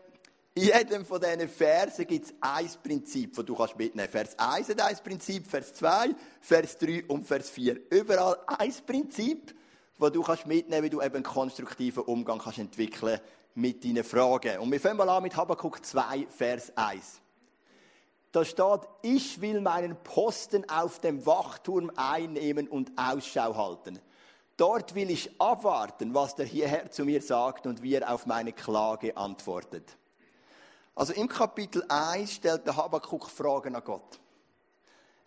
in 0.57 0.63
jedem 0.63 1.05
von 1.05 1.19
diesen 1.19 1.49
Versen 1.49 2.07
gibt 2.07 2.27
es 2.27 2.33
ein 2.39 2.69
Prinzip, 2.81 3.35
das 3.35 3.43
du 3.43 3.55
kannst 3.55 3.77
mitnehmen 3.77 4.07
kannst. 4.09 4.37
Vers 4.37 4.39
1 4.39 4.69
hat 4.69 4.81
ein 4.81 4.97
Prinzip, 5.03 5.47
Vers 5.47 5.73
2, 5.73 6.15
Vers 6.39 6.77
3 6.77 7.03
und 7.09 7.27
Vers 7.27 7.49
4. 7.49 7.77
Überall 7.91 8.37
ein 8.47 8.73
Prinzip, 8.87 9.53
das 9.99 10.11
du 10.13 10.23
kannst 10.23 10.47
mitnehmen 10.47 10.69
kannst, 10.69 10.83
wie 10.83 10.89
du 10.89 11.01
eben 11.01 11.15
einen 11.15 11.23
konstruktiven 11.25 12.03
Umgang 12.03 12.39
kannst 12.39 12.59
entwickeln 12.59 13.19
mit 13.53 13.83
deinen 13.83 14.05
Fragen. 14.05 14.59
Und 14.59 14.71
wir 14.71 14.79
fangen 14.79 14.95
mal 14.95 15.09
an 15.09 15.23
mit 15.23 15.35
Habakkuk 15.35 15.85
2, 15.85 16.27
Vers 16.29 16.71
1. 16.77 17.19
Da 18.31 18.45
steht, 18.45 18.81
ich 19.01 19.41
will 19.41 19.59
meinen 19.59 19.97
Posten 20.03 20.69
auf 20.69 20.99
dem 20.99 21.25
Wachturm 21.25 21.91
einnehmen 21.97 22.69
und 22.69 22.93
Ausschau 22.95 23.57
halten. 23.57 23.99
Dort 24.55 24.95
will 24.95 25.09
ich 25.09 25.41
abwarten, 25.41 26.13
was 26.13 26.35
der 26.35 26.45
Herr 26.45 26.89
zu 26.91 27.03
mir 27.03 27.21
sagt 27.21 27.67
und 27.67 27.83
wie 27.83 27.95
er 27.95 28.13
auf 28.13 28.25
meine 28.25 28.53
Klage 28.53 29.17
antwortet. 29.17 29.97
Also 30.95 31.11
im 31.11 31.27
Kapitel 31.27 31.83
1 31.89 32.31
stellt 32.31 32.65
der 32.65 32.77
Habakkuk 32.77 33.29
Fragen 33.29 33.75
an 33.75 33.83
Gott. 33.83 34.19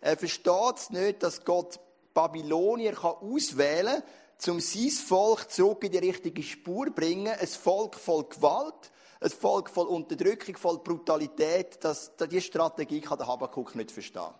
Er 0.01 0.17
versteht 0.17 0.77
es 0.77 0.89
nicht, 0.89 1.21
dass 1.21 1.45
Gott 1.45 1.79
Babylonier 2.13 2.93
kann 2.93 3.15
auswählen 3.21 4.01
kann, 4.43 4.53
um 4.53 4.59
sein 4.59 4.89
Volk 4.89 5.51
zurück 5.51 5.83
in 5.83 5.91
die 5.91 5.99
richtige 5.99 6.41
Spur 6.41 6.87
zu 6.87 6.93
bringen. 6.93 7.27
Ein 7.27 7.47
Volk 7.47 7.95
voll 7.95 8.23
Gewalt, 8.23 8.91
ein 9.21 9.29
Volk 9.29 9.69
voll 9.69 9.87
Unterdrückung, 9.87 10.57
voll 10.57 10.79
Brutalität. 10.79 11.83
Das, 11.83 12.15
diese 12.17 12.41
Strategie 12.41 13.01
kann 13.01 13.19
der 13.19 13.27
Habakkuk 13.27 13.75
nicht 13.75 13.91
verstehen. 13.91 14.33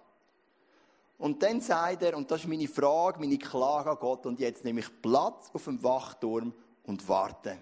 Und 1.20 1.44
dann 1.44 1.62
sagt 1.62 2.02
er, 2.02 2.16
und 2.16 2.32
das 2.32 2.42
ist 2.42 2.48
meine 2.48 2.68
Frage, 2.68 3.20
meine 3.20 3.38
Klage 3.38 3.92
an 3.92 3.98
Gott, 4.00 4.26
und 4.26 4.40
jetzt 4.40 4.64
nehme 4.64 4.80
ich 4.80 5.02
Platz 5.02 5.50
auf 5.54 5.66
dem 5.66 5.84
Wachturm 5.84 6.54
und 6.84 7.08
warte. 7.08 7.58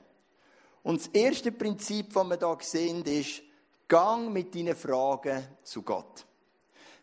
Und 0.84 1.02
das 1.02 1.08
erste 1.08 1.52
Prinzip, 1.52 2.14
das 2.14 2.24
wir 2.24 2.38
hier 2.38 2.58
sehen, 2.62 3.04
ist, 3.04 3.42
gang 3.88 4.32
mit 4.32 4.54
deinen 4.54 4.76
Fragen 4.76 5.48
zu 5.64 5.82
Gott. 5.82 6.26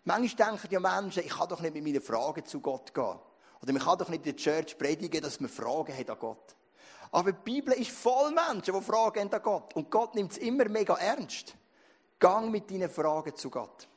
Manchmal 0.04 0.50
denken 0.50 0.68
ja 0.70 0.80
Menschen, 0.80 1.24
ich 1.24 1.32
kann 1.32 1.48
doch 1.48 1.60
nicht 1.60 1.74
mit 1.74 1.84
meinen 1.84 2.02
Fragen 2.02 2.44
zu 2.44 2.60
Gott 2.60 2.92
gehen. 2.92 3.18
Oder 3.62 3.72
man 3.72 3.82
kann 3.82 3.98
doch 3.98 4.08
nicht 4.10 4.26
in 4.26 4.36
der 4.36 4.36
Church 4.36 4.76
predigen, 4.76 5.22
dass 5.22 5.40
man 5.40 5.48
Fragen 5.48 5.96
hat 5.96 6.10
an 6.10 6.18
Gott. 6.18 6.54
Aber 7.10 7.32
die 7.32 7.38
Bibel 7.42 7.72
ist 7.74 7.90
voll 7.90 8.32
Menschen, 8.32 8.74
die 8.74 8.82
Fragen 8.82 9.20
haben 9.20 9.32
an 9.32 9.42
Gott. 9.42 9.74
Und 9.74 9.90
Gott 9.90 10.14
nimmt 10.14 10.32
es 10.32 10.38
immer 10.38 10.68
mega 10.68 10.94
ernst. 10.96 11.54
Gang 12.18 12.50
mit 12.50 12.70
deinen 12.70 12.90
Fragen 12.90 13.34
zu 13.34 13.48
Gott. 13.48 13.88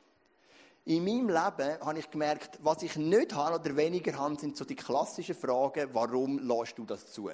In 0.86 1.04
meinem 1.04 1.28
Leben 1.28 1.80
habe 1.84 1.98
ich 1.98 2.10
gemerkt, 2.10 2.58
was 2.62 2.82
ich 2.82 2.96
nicht 2.96 3.34
habe 3.34 3.56
oder 3.56 3.76
weniger 3.76 4.16
habe, 4.16 4.38
sind 4.38 4.56
so 4.56 4.64
die 4.64 4.76
klassischen 4.76 5.34
Fragen, 5.34 5.90
warum 5.92 6.38
lässt 6.38 6.78
du 6.78 6.84
das 6.84 7.12
zu? 7.12 7.30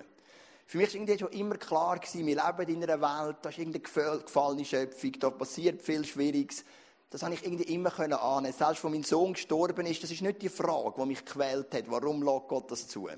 Für 0.67 0.79
mich 0.79 0.89
war 0.89 0.95
irgendwie 0.95 1.19
schon 1.19 1.33
immer 1.33 1.57
klar, 1.57 1.99
gewesen, 1.99 2.27
wir 2.27 2.37
leben 2.37 2.75
in 2.75 2.83
einer 2.83 3.01
Welt, 3.01 3.37
da 3.43 3.51
ist 3.51 3.59
irgendeine 3.59 4.23
gefallene 4.25 4.65
Schöpfung, 4.65 5.13
da 5.19 5.31
passiert 5.31 5.83
viel 5.83 6.05
Schwieriges. 6.05 6.65
Das 7.11 7.23
habe 7.23 7.35
ich 7.35 7.45
irgendwie 7.45 7.75
immer 7.75 7.91
können 7.91 8.15
ahnen. 8.15 8.53
Selbst 8.53 8.63
als 8.63 8.83
mein 8.83 9.03
Sohn 9.03 9.35
gestorben 9.35 9.87
ist, 9.87 10.03
das 10.03 10.11
ist 10.11 10.23
nicht 10.23 10.43
die 10.43 10.49
Frage, 10.49 10.95
die 10.99 11.07
mich 11.07 11.25
gequält 11.25 11.73
hat. 11.75 11.85
Warum 11.89 12.23
lässt 12.23 12.49
Gott 12.49 12.71
das 12.71 12.89
zu? 12.89 13.09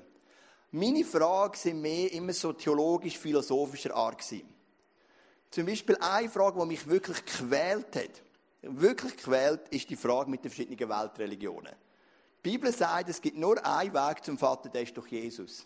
Meine 0.71 1.05
Fragen 1.05 1.55
sind 1.55 1.81
mehr 1.81 2.11
immer 2.11 2.33
so 2.33 2.53
theologisch-philosophischer 2.53 3.95
Art 3.95 4.19
gewesen. 4.19 4.47
Zum 5.49 5.65
Beispiel 5.65 5.97
eine 5.99 6.29
Frage, 6.29 6.59
die 6.59 6.65
mich 6.65 6.87
wirklich 6.87 7.25
gequält 7.25 7.95
hat 7.95 8.21
wirklich 8.61 9.17
quält, 9.17 9.67
ist 9.69 9.89
die 9.89 9.95
Frage 9.95 10.29
mit 10.29 10.43
den 10.43 10.51
verschiedenen 10.51 10.89
Weltreligionen. 10.89 11.73
Die 12.43 12.51
Bibel 12.51 12.71
sagt, 12.71 13.09
es 13.09 13.21
gibt 13.21 13.37
nur 13.37 13.63
einen 13.65 13.93
Weg 13.93 14.23
zum 14.23 14.37
Vater, 14.37 14.69
der 14.69 14.83
ist 14.83 14.95
durch 14.95 15.07
Jesus. 15.07 15.65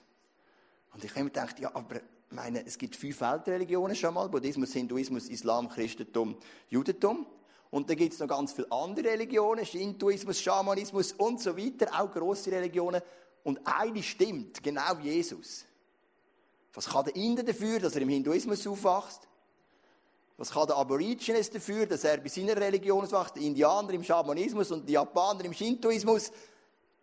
Und 0.94 1.04
ich 1.04 1.12
habe 1.12 1.24
mir 1.24 1.30
gedacht, 1.30 1.60
ja, 1.60 1.74
aber 1.74 2.02
meine, 2.30 2.66
es 2.66 2.78
gibt 2.78 2.96
fünf 2.96 3.22
Weltreligionen 3.22 3.96
schon 3.96 4.14
mal, 4.14 4.30
Buddhismus, 4.30 4.74
Hinduismus, 4.74 5.30
Islam, 5.30 5.70
Christentum, 5.70 6.38
Judentum. 6.70 7.26
Und 7.70 7.90
dann 7.90 7.98
gibt 7.98 8.14
es 8.14 8.20
noch 8.20 8.28
ganz 8.28 8.52
viele 8.52 8.72
andere 8.72 9.12
Religionen, 9.12 9.66
Shintoismus, 9.66 10.42
Schamanismus 10.42 11.14
und 11.14 11.40
so 11.40 11.58
weiter, 11.58 11.88
auch 12.00 12.12
grosse 12.12 12.52
Religionen. 12.52 13.02
Und 13.44 13.60
eine 13.66 14.04
stimmt, 14.04 14.62
genau 14.62 14.98
Jesus. 15.02 15.66
Was 16.74 16.88
kann 16.88 17.06
der 17.06 17.16
Inder 17.16 17.44
dafür, 17.44 17.80
dass 17.80 17.96
er 17.96 18.02
im 18.02 18.10
Hinduismus 18.10 18.68
aufwächst? 18.68 19.28
Was 20.38 20.52
kann 20.52 20.68
der 20.68 20.78
Aborigines 20.78 21.50
dafür, 21.50 21.86
dass 21.86 22.04
er 22.04 22.18
bei 22.18 22.30
seiner 22.30 22.58
Religion 22.58 23.08
macht, 23.12 23.36
die 23.36 23.46
Indianer 23.46 23.92
im 23.92 24.04
Schamanismus 24.04 24.72
und 24.72 24.88
die 24.88 24.94
Japaner 24.94 25.46
im 25.46 25.54
Shintoismus? 25.54 26.32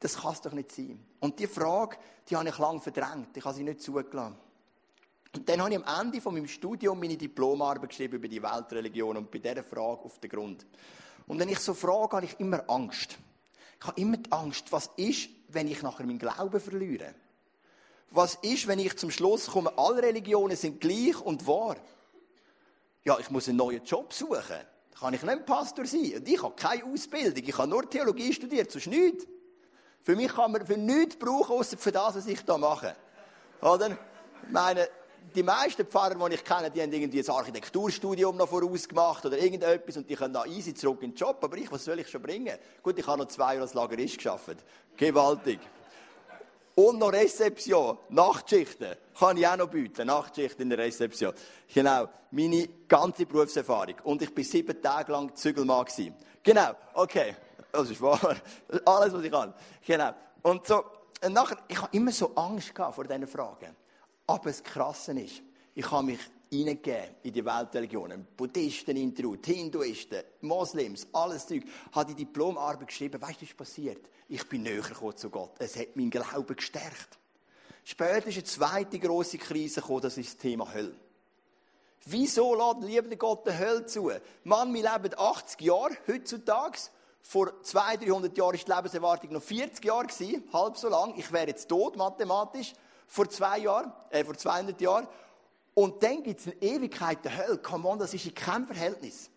Das 0.00 0.16
kann 0.16 0.32
es 0.32 0.40
doch 0.40 0.52
nicht 0.52 0.72
sein. 0.72 1.04
Und 1.20 1.38
die 1.38 1.46
Frage, 1.46 1.96
die 2.28 2.36
habe 2.36 2.48
ich 2.48 2.58
lange 2.58 2.80
verdrängt. 2.80 3.36
Ich 3.36 3.44
habe 3.44 3.54
sie 3.54 3.64
nicht 3.64 3.82
zugelassen. 3.82 4.36
Und 5.34 5.48
dann 5.48 5.60
habe 5.60 5.70
ich 5.70 5.84
am 5.84 6.00
Ende 6.00 6.20
von 6.20 6.34
meinem 6.34 6.48
Studium 6.48 6.98
meine 6.98 7.16
Diplomarbeit 7.16 7.90
geschrieben 7.90 8.16
über 8.16 8.28
die 8.28 8.42
Weltreligion 8.42 9.16
und 9.16 9.30
bei 9.30 9.38
dieser 9.38 9.62
Frage 9.62 10.02
auf 10.02 10.18
den 10.18 10.30
Grund. 10.30 10.66
Und 11.26 11.38
wenn 11.38 11.48
ich 11.48 11.58
so 11.58 11.74
frage, 11.74 12.16
habe 12.16 12.26
ich 12.26 12.38
immer 12.40 12.64
Angst. 12.68 13.18
Ich 13.80 13.86
habe 13.86 14.00
immer 14.00 14.16
die 14.16 14.32
Angst, 14.32 14.72
was 14.72 14.90
ist, 14.96 15.28
wenn 15.48 15.68
ich 15.68 15.82
nachher 15.82 16.06
meinen 16.06 16.18
Glauben 16.18 16.60
verliere? 16.60 17.14
Was 18.10 18.36
ist, 18.36 18.66
wenn 18.66 18.78
ich 18.78 18.96
zum 18.96 19.10
Schluss 19.10 19.48
komme, 19.48 19.76
alle 19.76 20.02
Religionen 20.02 20.56
sind 20.56 20.80
gleich 20.80 21.20
und 21.20 21.46
wahr? 21.46 21.76
ja, 23.08 23.18
ich 23.18 23.30
muss 23.30 23.48
einen 23.48 23.56
neuen 23.56 23.82
Job 23.84 24.12
suchen. 24.12 24.42
Da 24.90 24.98
kann 24.98 25.14
ich 25.14 25.22
nicht 25.22 25.46
Pastor 25.46 25.86
sein. 25.86 26.12
Und 26.16 26.28
ich 26.28 26.42
habe 26.42 26.54
keine 26.54 26.84
Ausbildung. 26.84 27.42
Ich 27.42 27.56
habe 27.56 27.68
nur 27.68 27.88
Theologie 27.88 28.32
studiert, 28.34 28.70
sonst 28.70 28.88
nichts. 28.88 29.26
Für 30.02 30.16
mich 30.16 30.34
kann 30.34 30.52
man 30.52 30.64
für 30.64 30.76
nichts 30.76 31.16
brauchen, 31.16 31.56
außer 31.56 31.76
für 31.76 31.92
das, 31.92 32.16
was 32.16 32.26
ich 32.26 32.44
da 32.44 32.56
mache. 32.56 32.94
Oder? 33.60 33.90
Ich 33.90 34.52
meine, 34.52 34.88
die 35.34 35.42
meisten 35.42 35.86
Pfarrer, 35.86 36.28
die 36.28 36.34
ich 36.34 36.44
kenne, 36.44 36.70
die 36.70 36.80
haben 36.80 36.92
irgendwie 36.92 37.20
ein 37.20 37.28
Architekturstudium 37.28 38.36
noch 38.36 38.48
vorausgemacht 38.48 39.26
oder 39.26 39.38
irgendetwas 39.38 39.96
und 39.96 40.08
die 40.08 40.14
können 40.14 40.32
da 40.32 40.44
easy 40.46 40.74
zurück 40.74 41.02
in 41.02 41.10
den 41.10 41.16
Job. 41.16 41.38
Aber 41.42 41.56
ich, 41.56 41.70
was 41.70 41.84
soll 41.84 41.98
ich 41.98 42.08
schon 42.08 42.22
bringen? 42.22 42.56
Gut, 42.82 42.98
ich 42.98 43.06
habe 43.06 43.18
noch 43.18 43.28
zwei 43.28 43.54
Jahre 43.54 43.62
als 43.62 43.74
Lagerist 43.74 44.16
geschafft. 44.16 44.56
Gewaltig. 44.96 45.60
Und 46.74 46.98
noch 47.00 47.12
Rezeption, 47.12 47.98
Nachtschichten, 48.08 48.94
kann 49.18 49.36
ich 49.36 49.46
auch 49.46 49.56
noch 49.56 49.68
bieten. 49.68 50.06
Nachtschichten 50.06 50.62
in 50.62 50.70
der 50.70 50.78
Rezeption. 50.78 51.34
Genau, 51.74 52.08
meine 52.30 52.68
ganze 52.86 53.26
Berufserfahrung. 53.26 53.96
Und 54.04 54.22
ich 54.22 54.36
war 54.36 54.44
sieben 54.44 54.80
Tage 54.80 55.10
lang 55.10 55.34
Zügelmann. 55.34 55.86
Genau, 56.42 56.70
okay. 56.94 57.34
Das 57.78 57.90
ist 57.90 58.02
wahr. 58.02 58.34
Alles, 58.84 59.12
was 59.12 59.22
ich 59.22 59.30
kann. 59.30 59.54
Genau. 59.86 60.10
Und 60.42 60.66
so, 60.66 60.84
und 61.24 61.32
nachher, 61.32 61.58
ich 61.68 61.80
habe 61.80 61.96
immer 61.96 62.10
so 62.10 62.34
Angst 62.34 62.74
gehabt 62.74 62.96
vor 62.96 63.04
diesen 63.04 63.26
Fragen. 63.28 63.76
Aber 64.26 64.44
das 64.50 64.62
Krasse 64.64 65.12
ist, 65.12 65.42
ich 65.76 65.88
habe 65.88 66.06
mich 66.06 66.18
hineingegeben 66.50 67.14
in 67.22 67.32
die 67.32 67.44
Weltreligionen. 67.44 68.26
Buddhisten 68.36 68.96
interviewt, 68.96 69.46
Hinduisten, 69.46 70.22
Moslems, 70.40 71.06
alles 71.12 71.46
Zeug. 71.46 71.62
Habe 71.92 72.14
die 72.14 72.24
Diplomarbeit 72.24 72.88
geschrieben. 72.88 73.22
Weißt 73.22 73.36
du, 73.36 73.42
was 73.42 73.50
ist 73.50 73.56
passiert? 73.56 74.08
Ich 74.28 74.48
bin 74.48 74.64
näher 74.64 74.80
gekommen 74.80 75.16
zu 75.16 75.30
Gott. 75.30 75.52
Es 75.60 75.76
hat 75.76 75.94
meinen 75.94 76.10
Glauben 76.10 76.56
gestärkt. 76.56 77.16
Später 77.84 78.26
ist 78.26 78.34
eine 78.34 78.44
zweite 78.44 78.98
große 78.98 79.38
Krise 79.38 79.80
gekommen, 79.80 80.00
das 80.00 80.18
ist 80.18 80.34
das 80.34 80.36
Thema 80.36 80.74
Hölle. 80.74 80.96
Wieso 82.06 82.54
lädt 82.54 82.84
liebende 82.88 83.16
Gott 83.16 83.46
die 83.46 83.56
Hölle 83.56 83.86
zu? 83.86 84.10
Mann, 84.44 84.74
wir 84.74 84.82
leben 84.82 85.14
80 85.16 85.60
Jahre 85.60 85.96
heutzutage. 86.06 86.78
Vor 87.28 87.62
200, 87.62 88.08
300 88.08 88.38
Jahren 88.38 88.54
war 88.54 88.64
die 88.64 88.72
Lebenserwartung 88.72 89.32
noch 89.34 89.42
40 89.42 89.84
Jahre, 89.84 90.06
halb 90.50 90.78
so 90.78 90.88
lang. 90.88 91.12
Ich 91.18 91.30
wäre 91.30 91.48
jetzt 91.48 91.68
tot, 91.68 91.94
mathematisch. 91.94 92.72
Vor 93.06 93.28
zwei 93.28 93.58
Jahren, 93.58 93.92
äh, 94.08 94.24
vor 94.24 94.34
200 94.34 94.80
Jahren. 94.80 95.06
Und 95.74 96.02
dann 96.02 96.22
gibt 96.22 96.40
es 96.40 96.46
eine 96.46 96.56
Ewigkeit 96.62 97.22
der 97.26 97.36
Hölle. 97.36 97.58
Come 97.58 97.86
on, 97.86 97.98
das 97.98 98.14
ist 98.14 98.24
in 98.24 98.34
keinem 98.34 98.66
Verhältnis. 98.66 99.28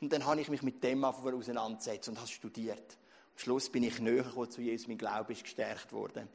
Und 0.00 0.12
dann 0.12 0.26
habe 0.26 0.40
ich 0.40 0.48
mich 0.48 0.64
mit 0.64 0.82
dem 0.82 1.04
auseinandergesetzt 1.04 2.08
und 2.08 2.18
habe 2.18 2.26
studiert. 2.26 2.98
Am 3.36 3.38
Schluss 3.38 3.70
bin 3.70 3.84
ich 3.84 4.00
näher 4.00 4.26
zu 4.50 4.60
Jesus, 4.60 4.88
mein 4.88 4.98
Glaube 4.98 5.32
ist 5.32 5.44
gestärkt 5.44 5.92
worden. 5.92 6.28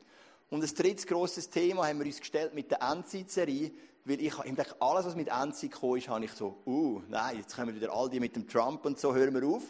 Und 0.50 0.64
ein 0.64 0.74
drittes 0.74 1.06
grosses 1.06 1.50
Thema 1.50 1.86
haben 1.86 2.00
wir 2.00 2.06
uns 2.06 2.22
gestellt 2.22 2.54
mit 2.54 2.72
der 2.72 2.82
Endzeit-Serie, 2.82 3.72
weil 4.06 4.22
ich 4.22 4.40
eigentlich 4.40 4.70
alles, 4.80 5.06
was 5.06 5.18
mit 5.18 5.28
Endzeit 5.28 5.70
gekommen 5.74 5.98
ist, 5.98 6.08
habe 6.08 6.24
ich 6.24 6.32
so, 6.32 6.60
uh, 6.66 7.02
nein, 7.10 7.40
jetzt 7.40 7.58
kommen 7.58 7.76
wieder 7.76 7.92
all 7.92 8.10
die 8.10 8.22
mit 8.22 8.38
dem 8.38 8.48
Trump 8.48 8.86
und 8.86 8.98
so, 8.98 9.14
hören 9.14 9.34
wir 9.34 9.46
auf. 9.46 9.64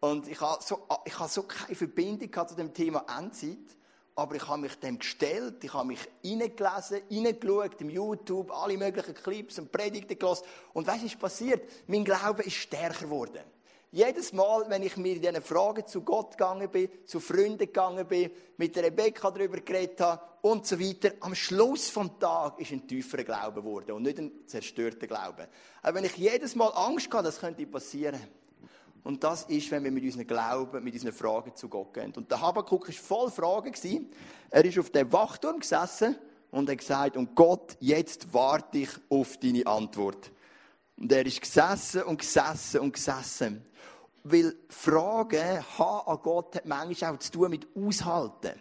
Und 0.00 0.28
ich 0.28 0.40
habe 0.40 0.62
so, 0.62 0.86
ich 1.04 1.18
habe 1.18 1.28
so 1.28 1.42
keine 1.42 1.74
Verbindung 1.74 2.48
zu 2.48 2.54
dem 2.54 2.72
Thema 2.72 3.04
Endzeit 3.18 3.78
aber 4.18 4.34
ich 4.34 4.48
habe 4.48 4.62
mich 4.62 4.74
dem 4.80 4.98
gestellt, 4.98 5.62
ich 5.62 5.72
habe 5.72 5.86
mich 5.86 6.00
reingelesen, 6.24 7.02
reingeschaut, 7.08 7.80
im 7.80 7.88
YouTube, 7.88 8.50
alle 8.50 8.76
möglichen 8.76 9.14
Clips 9.14 9.60
und 9.60 9.70
Predigten 9.70 10.18
gelesen. 10.18 10.42
Und 10.72 10.88
was 10.88 11.04
ist 11.04 11.20
passiert? 11.20 11.62
Mein 11.86 12.04
Glaube 12.04 12.42
ist 12.42 12.56
stärker 12.56 13.04
geworden. 13.04 13.44
Jedes 13.92 14.32
Mal, 14.32 14.68
wenn 14.68 14.82
ich 14.82 14.96
mir 14.96 15.14
in 15.14 15.22
diesen 15.22 15.40
Fragen 15.40 15.86
zu 15.86 16.00
Gott 16.00 16.32
gegangen 16.32 16.68
bin, 16.68 16.90
zu 17.06 17.20
Freunden 17.20 17.58
gegangen 17.58 18.08
bin, 18.08 18.32
mit 18.56 18.76
Rebecca 18.76 19.30
darüber 19.30 19.60
geredet 19.60 20.00
habe 20.00 20.20
und 20.40 20.66
so 20.66 20.80
weiter, 20.80 21.12
am 21.20 21.36
Schluss 21.36 21.88
vom 21.88 22.18
Tag 22.18 22.60
ist 22.60 22.72
ein 22.72 22.88
tieferer 22.88 23.22
Glaube 23.22 23.62
geworden 23.62 23.92
und 23.92 24.02
nicht 24.02 24.18
ein 24.18 24.32
zerstörter 24.48 25.06
Glaube. 25.06 25.46
Aber 25.80 25.94
wenn 25.94 26.04
ich 26.04 26.16
jedes 26.16 26.56
Mal 26.56 26.70
Angst 26.70 27.08
hatte, 27.14 27.22
das 27.22 27.38
könnte 27.38 27.64
passieren. 27.66 28.20
Und 29.04 29.24
das 29.24 29.44
ist, 29.44 29.70
wenn 29.70 29.84
wir 29.84 29.90
mit 29.90 30.04
unseren 30.04 30.26
Glauben, 30.26 30.82
mit 30.84 30.94
unseren 30.94 31.12
Fragen 31.12 31.54
zu 31.54 31.68
Gott 31.68 31.94
gehen. 31.94 32.12
Und 32.16 32.30
der 32.30 32.40
Habakkuk 32.40 32.88
war 32.88 32.94
voll 32.94 33.30
Fragen. 33.30 33.72
Er 34.50 34.64
ist 34.64 34.78
auf 34.78 34.90
dem 34.90 35.12
Wachturm 35.12 35.60
gesessen 35.60 36.16
und 36.50 36.68
hat 36.68 36.78
gesagt, 36.78 37.16
und 37.16 37.34
Gott, 37.34 37.76
jetzt 37.80 38.32
warte 38.32 38.78
ich 38.78 38.90
auf 39.08 39.36
deine 39.38 39.66
Antwort. 39.66 40.32
Und 40.96 41.12
er 41.12 41.24
ist 41.24 41.40
gesessen 41.40 42.02
und 42.02 42.18
gesessen 42.18 42.80
und 42.80 42.92
gesessen. 42.92 43.64
Weil 44.24 44.54
Fragen 44.68 45.64
haben 45.78 46.08
an 46.08 46.18
Gott 46.22 46.56
hat 46.56 46.66
manchmal 46.66 47.14
auch 47.14 47.18
zu 47.18 47.32
tun 47.32 47.50
mit 47.50 47.66
Aushalten. 47.76 48.60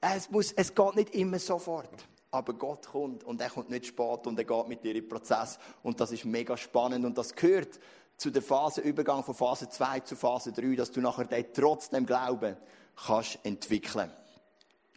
Es, 0.00 0.30
muss, 0.30 0.52
es 0.52 0.74
geht 0.74 0.96
nicht 0.96 1.14
immer 1.14 1.38
sofort. 1.38 2.06
Aber 2.30 2.52
Gott 2.52 2.86
kommt 2.86 3.24
und 3.24 3.40
er 3.40 3.48
kommt 3.48 3.70
nicht 3.70 3.86
spät 3.86 4.26
und 4.26 4.38
er 4.38 4.44
geht 4.44 4.68
mit 4.68 4.84
dir 4.84 4.94
in 4.94 5.00
den 5.00 5.08
Prozess. 5.08 5.58
Und 5.82 5.98
das 6.00 6.12
ist 6.12 6.24
mega 6.24 6.56
spannend 6.56 7.04
und 7.04 7.16
das 7.16 7.34
gehört 7.34 7.80
zu 8.16 8.30
der 8.30 8.42
Phase 8.42 8.80
Übergang 8.80 9.22
von 9.22 9.34
Phase 9.34 9.68
2 9.68 10.00
zu 10.00 10.16
Phase 10.16 10.52
3, 10.52 10.74
dass 10.74 10.90
du 10.90 11.00
nachher 11.00 11.24
den 11.24 11.44
trotzdem 11.52 12.06
Glauben 12.06 12.56
kannst 12.96 13.38
entwickeln. 13.42 14.10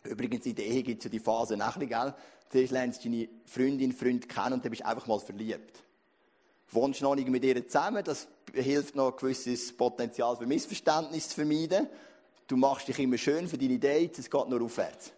Übrigens, 0.04 0.46
in 0.46 0.56
der 0.56 0.66
Ehe 0.66 0.84
gibt 0.84 1.00
es 1.00 1.06
ja 1.06 1.10
die 1.10 1.20
Phase 1.20 1.58
nachher, 1.58 1.86
gell? 1.86 2.14
Zuerst 2.50 2.72
lernst 2.72 3.06
du 3.06 3.10
deine 3.10 3.30
Freundin, 3.46 3.92
Freund 3.92 4.28
kennen 4.28 4.54
und 4.54 4.66
dann 4.66 4.72
bist 4.72 4.82
du 4.82 4.88
einfach 4.88 5.08
mal 5.08 5.20
verliebt. 5.20 5.84
Wohnst 6.72 7.02
noch 7.02 7.16
nicht 7.16 7.28
mit 7.28 7.44
ihr 7.44 7.68
zusammen, 7.68 8.04
das 8.04 8.28
hilft 8.54 8.96
noch, 8.96 9.12
ein 9.12 9.18
gewisses 9.18 9.76
Potenzial 9.76 10.38
für 10.38 10.46
Missverständnis 10.46 11.30
zu 11.30 11.36
vermeiden. 11.36 11.88
Du 12.48 12.58
machst 12.58 12.88
dich 12.88 12.98
immer 13.00 13.18
schön 13.18 13.48
für 13.48 13.58
deine 13.58 13.80
Dates, 13.80 14.20
es 14.20 14.30
geht 14.30 14.48
nur 14.48 14.62
aufwärts. 14.62 15.12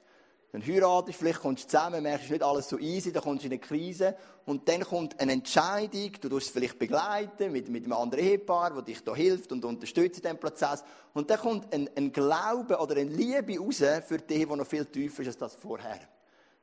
Dann 0.52 0.66
heiratest, 0.66 1.18
vielleicht 1.18 1.40
kommst 1.40 1.64
du 1.64 1.68
zusammen, 1.70 2.04
merkst 2.04 2.30
nicht 2.30 2.44
alles 2.44 2.68
so 2.68 2.78
easy, 2.78 3.14
dann 3.14 3.24
kommst 3.24 3.44
du 3.44 3.48
in 3.48 3.54
eine 3.54 3.62
Krise 3.62 4.18
und 4.46 4.68
dann 4.68 4.82
kommt 4.82 5.18
eine 5.20 5.32
Entscheidung, 5.32 6.12
du 6.20 6.28
tust 6.28 6.48
es 6.48 6.52
vielleicht 6.52 6.78
begleiten 6.78 7.54
mit, 7.54 7.70
mit 7.70 7.86
einem 7.86 7.94
anderen 7.94 8.26
Ehepaar, 8.26 8.72
das 8.72 8.84
dich 8.84 9.02
da 9.02 9.16
hilft 9.16 9.54
und 9.54 9.64
unterstützt 9.64 10.18
in 10.18 10.24
diesem 10.24 10.40
Prozess 10.40 10.84
und 11.14 11.30
dann 11.30 11.40
kommt 11.40 11.74
ein, 11.74 11.90
ein 11.96 12.12
Glaube 12.12 12.78
oder 12.80 12.98
eine 12.98 13.10
Liebe 13.10 13.60
raus 13.60 13.82
für 14.06 14.18
dich, 14.18 14.46
die 14.46 14.46
noch 14.46 14.68
viel 14.68 14.86
tiefer 14.86 15.22
ist 15.22 15.28
als 15.28 15.38
das 15.38 15.56
vorher. 15.56 16.00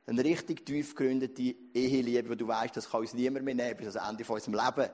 Eine 0.05 0.23
richtig 0.23 0.65
tief 0.65 0.93
gegründete 0.93 1.55
Eheliebe, 1.73 2.29
wo 2.29 2.35
du 2.35 2.47
weißt, 2.47 2.77
das 2.77 2.89
kann 2.89 3.01
uns 3.01 3.15
niemand 3.15 3.45
mehr 3.45 3.55
nehmen 3.55 3.75
bis 3.75 3.95
ans 3.95 4.09
Ende 4.09 4.23
von 4.23 4.35
unserem 4.35 4.53
Leben. 4.53 4.91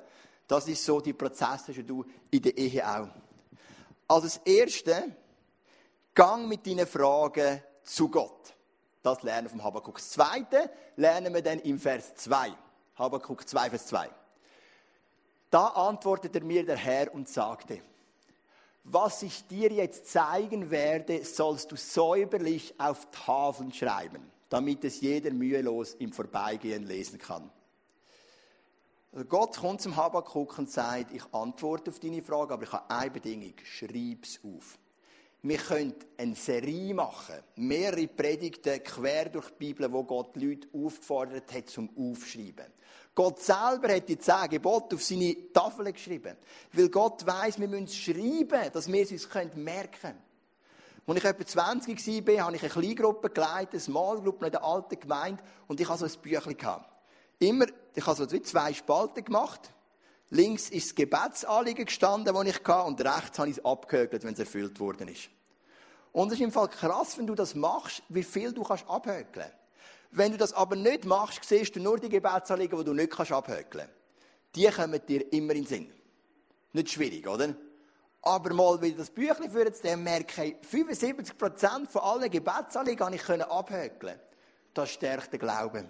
Das 0.47 0.67
ist 0.67 0.83
so 0.85 1.01
die 1.01 1.13
Prozesse, 1.13 1.73
die 1.73 1.83
du 1.83 2.05
in 2.31 2.41
der 2.41 2.57
Ehe 2.57 2.87
auch. 2.87 3.07
Also 4.07 4.27
das 4.27 4.37
Erste, 4.45 5.15
gang 6.13 6.47
mit 6.47 6.65
deinen 6.65 6.87
Fragen 6.87 7.61
zu 7.83 8.09
Gott. 8.09 8.54
Das 9.05 9.21
lernen 9.21 9.45
wir 9.45 9.51
vom 9.51 9.63
Habakkuk. 9.63 9.97
Das 9.97 10.09
Zweite 10.09 10.67
lernen 10.95 11.31
wir 11.31 11.43
dann 11.43 11.59
im 11.59 11.79
Vers 11.79 12.15
2. 12.15 12.51
Habakkuk 12.95 13.47
2, 13.47 13.69
Vers 13.69 13.85
2. 13.85 14.09
Da 15.51 15.67
antwortete 15.67 16.41
mir 16.41 16.65
der 16.65 16.77
Herr 16.77 17.13
und 17.13 17.29
sagte, 17.29 17.81
was 18.83 19.21
ich 19.21 19.45
dir 19.45 19.71
jetzt 19.71 20.07
zeigen 20.07 20.71
werde, 20.71 21.24
sollst 21.24 21.71
du 21.71 21.75
säuberlich 21.75 22.74
auf 22.79 23.07
Tafeln 23.12 23.71
schreiben, 23.71 24.31
damit 24.50 24.83
es 24.83 25.01
jeder 25.01 25.29
mühelos 25.29 25.93
im 25.93 26.12
Vorbeigehen 26.12 26.81
lesen 26.81 27.19
kann. 27.19 27.51
Also 29.12 29.25
Gott 29.25 29.57
kommt 29.57 29.81
zum 29.81 29.95
Habakkuk 29.95 30.57
und 30.57 30.71
sagt, 30.71 31.13
ich 31.13 31.31
antworte 31.31 31.91
auf 31.91 32.00
deine 32.00 32.24
Frage, 32.24 32.55
aber 32.55 32.63
ich 32.63 32.71
habe 32.71 32.89
eine 32.89 33.12
Bedingung, 33.12 33.53
schreib's 33.63 34.39
auf. 34.43 34.79
Wir 35.47 35.59
können 35.59 35.93
eine 36.17 36.33
Serie 36.33 36.91
machen, 36.95 37.35
mehrere 37.57 38.07
Predigten 38.07 38.83
quer 38.83 39.25
durch 39.25 39.51
die 39.51 39.65
Bibel, 39.65 39.93
wo 39.93 40.03
Gott 40.03 40.35
die 40.35 40.43
Leute 40.43 40.67
aufgefordert 40.73 41.53
hat 41.53 41.69
zum 41.69 41.87
Aufschreiben. 41.95 42.65
Gott 43.13 43.39
selber 43.43 43.93
hat 43.93 44.09
die 44.09 44.17
zehn 44.17 44.49
Gebote 44.49 44.95
auf 44.95 45.03
seine 45.03 45.53
Tafel 45.53 45.93
geschrieben. 45.93 46.35
Weil 46.73 46.89
Gott 46.89 47.27
weiß, 47.27 47.59
wir 47.59 47.67
müssen 47.67 47.83
es 47.83 47.95
schreiben, 47.95 48.72
dass 48.74 48.91
wir 48.91 49.03
es 49.03 49.11
uns 49.11 49.29
merken 49.53 49.91
können. 50.01 50.22
Als 51.05 51.17
ich 51.20 51.25
etwa 51.25 51.46
20 51.46 52.27
war, 52.27 52.46
habe 52.46 52.55
ich 52.55 52.63
eine 52.63 52.72
Kleingruppe 52.72 53.29
geleitet, 53.29 53.74
eine 53.74 53.81
Small 53.81 54.22
Group 54.22 54.41
in 54.41 54.50
der 54.50 54.63
alten 54.63 55.00
Gemeinde, 55.00 55.43
und 55.67 55.79
ich 55.79 55.87
hatte 55.87 56.09
so 56.09 56.17
ein 56.17 56.22
Büchlein. 56.24 56.85
Immer, 57.37 57.67
ich 57.93 58.03
habe 58.07 58.17
so 58.17 58.25
zwei 58.25 58.74
Spalten 58.74 59.24
gemacht. 59.24 59.70
Links 60.31 60.72
ist 60.72 60.87
das 60.87 60.96
Gebetsanliegen 60.96 61.85
gestanden, 61.85 62.33
das 62.33 62.46
ich 62.48 62.63
hatte, 62.63 62.87
und 62.87 63.00
rechts 63.00 63.37
habe 63.37 63.50
ich 63.50 63.57
es 63.57 63.63
abgehökelt, 63.63 64.24
wenn 64.24 64.33
es 64.33 64.39
erfüllt 64.39 64.79
worden 64.79 65.07
ist. 65.07 65.29
Und 66.15 66.29
es 66.29 66.35
ist 66.35 66.45
im 66.45 66.51
Fall 66.53 66.69
krass, 66.69 67.17
wenn 67.17 67.27
du 67.27 67.35
das 67.35 67.55
machst, 67.55 68.01
wie 68.07 68.23
viel 68.23 68.53
du 68.53 68.63
kannst 68.63 68.89
abhökeln. 68.89 69.51
Wenn 70.11 70.31
du 70.31 70.37
das 70.37 70.53
aber 70.53 70.77
nicht 70.77 71.03
machst, 71.03 71.43
siehst 71.43 71.75
du 71.75 71.81
nur 71.81 71.99
die 71.99 72.07
Gebetsanliegen, 72.07 72.79
die 72.79 72.85
du 72.85 72.93
nicht 72.93 73.11
kannst 73.11 73.33
abhökeln. 73.33 73.89
Die 74.55 74.65
kommen 74.67 75.05
dir 75.05 75.33
immer 75.33 75.51
in 75.51 75.63
den 75.63 75.67
Sinn. 75.67 75.93
Nicht 76.71 76.91
schwierig, 76.91 77.27
oder? 77.27 77.53
Aber 78.21 78.53
mal 78.53 78.81
wieder 78.81 78.99
das 78.99 79.09
Büchlein 79.09 79.51
führen 79.51 79.73
dem, 79.83 80.03
merke 80.05 80.45
ich, 80.45 80.55
75% 80.65 81.89
von 81.89 82.01
allen 82.01 82.31
Gebetsanliegen 82.31 83.05
habe 83.05 83.15
ich 83.17 83.29
abhökeln. 83.29 84.17
Das 84.73 84.91
stärkt 84.91 85.33
den 85.33 85.41
Glauben. 85.41 85.89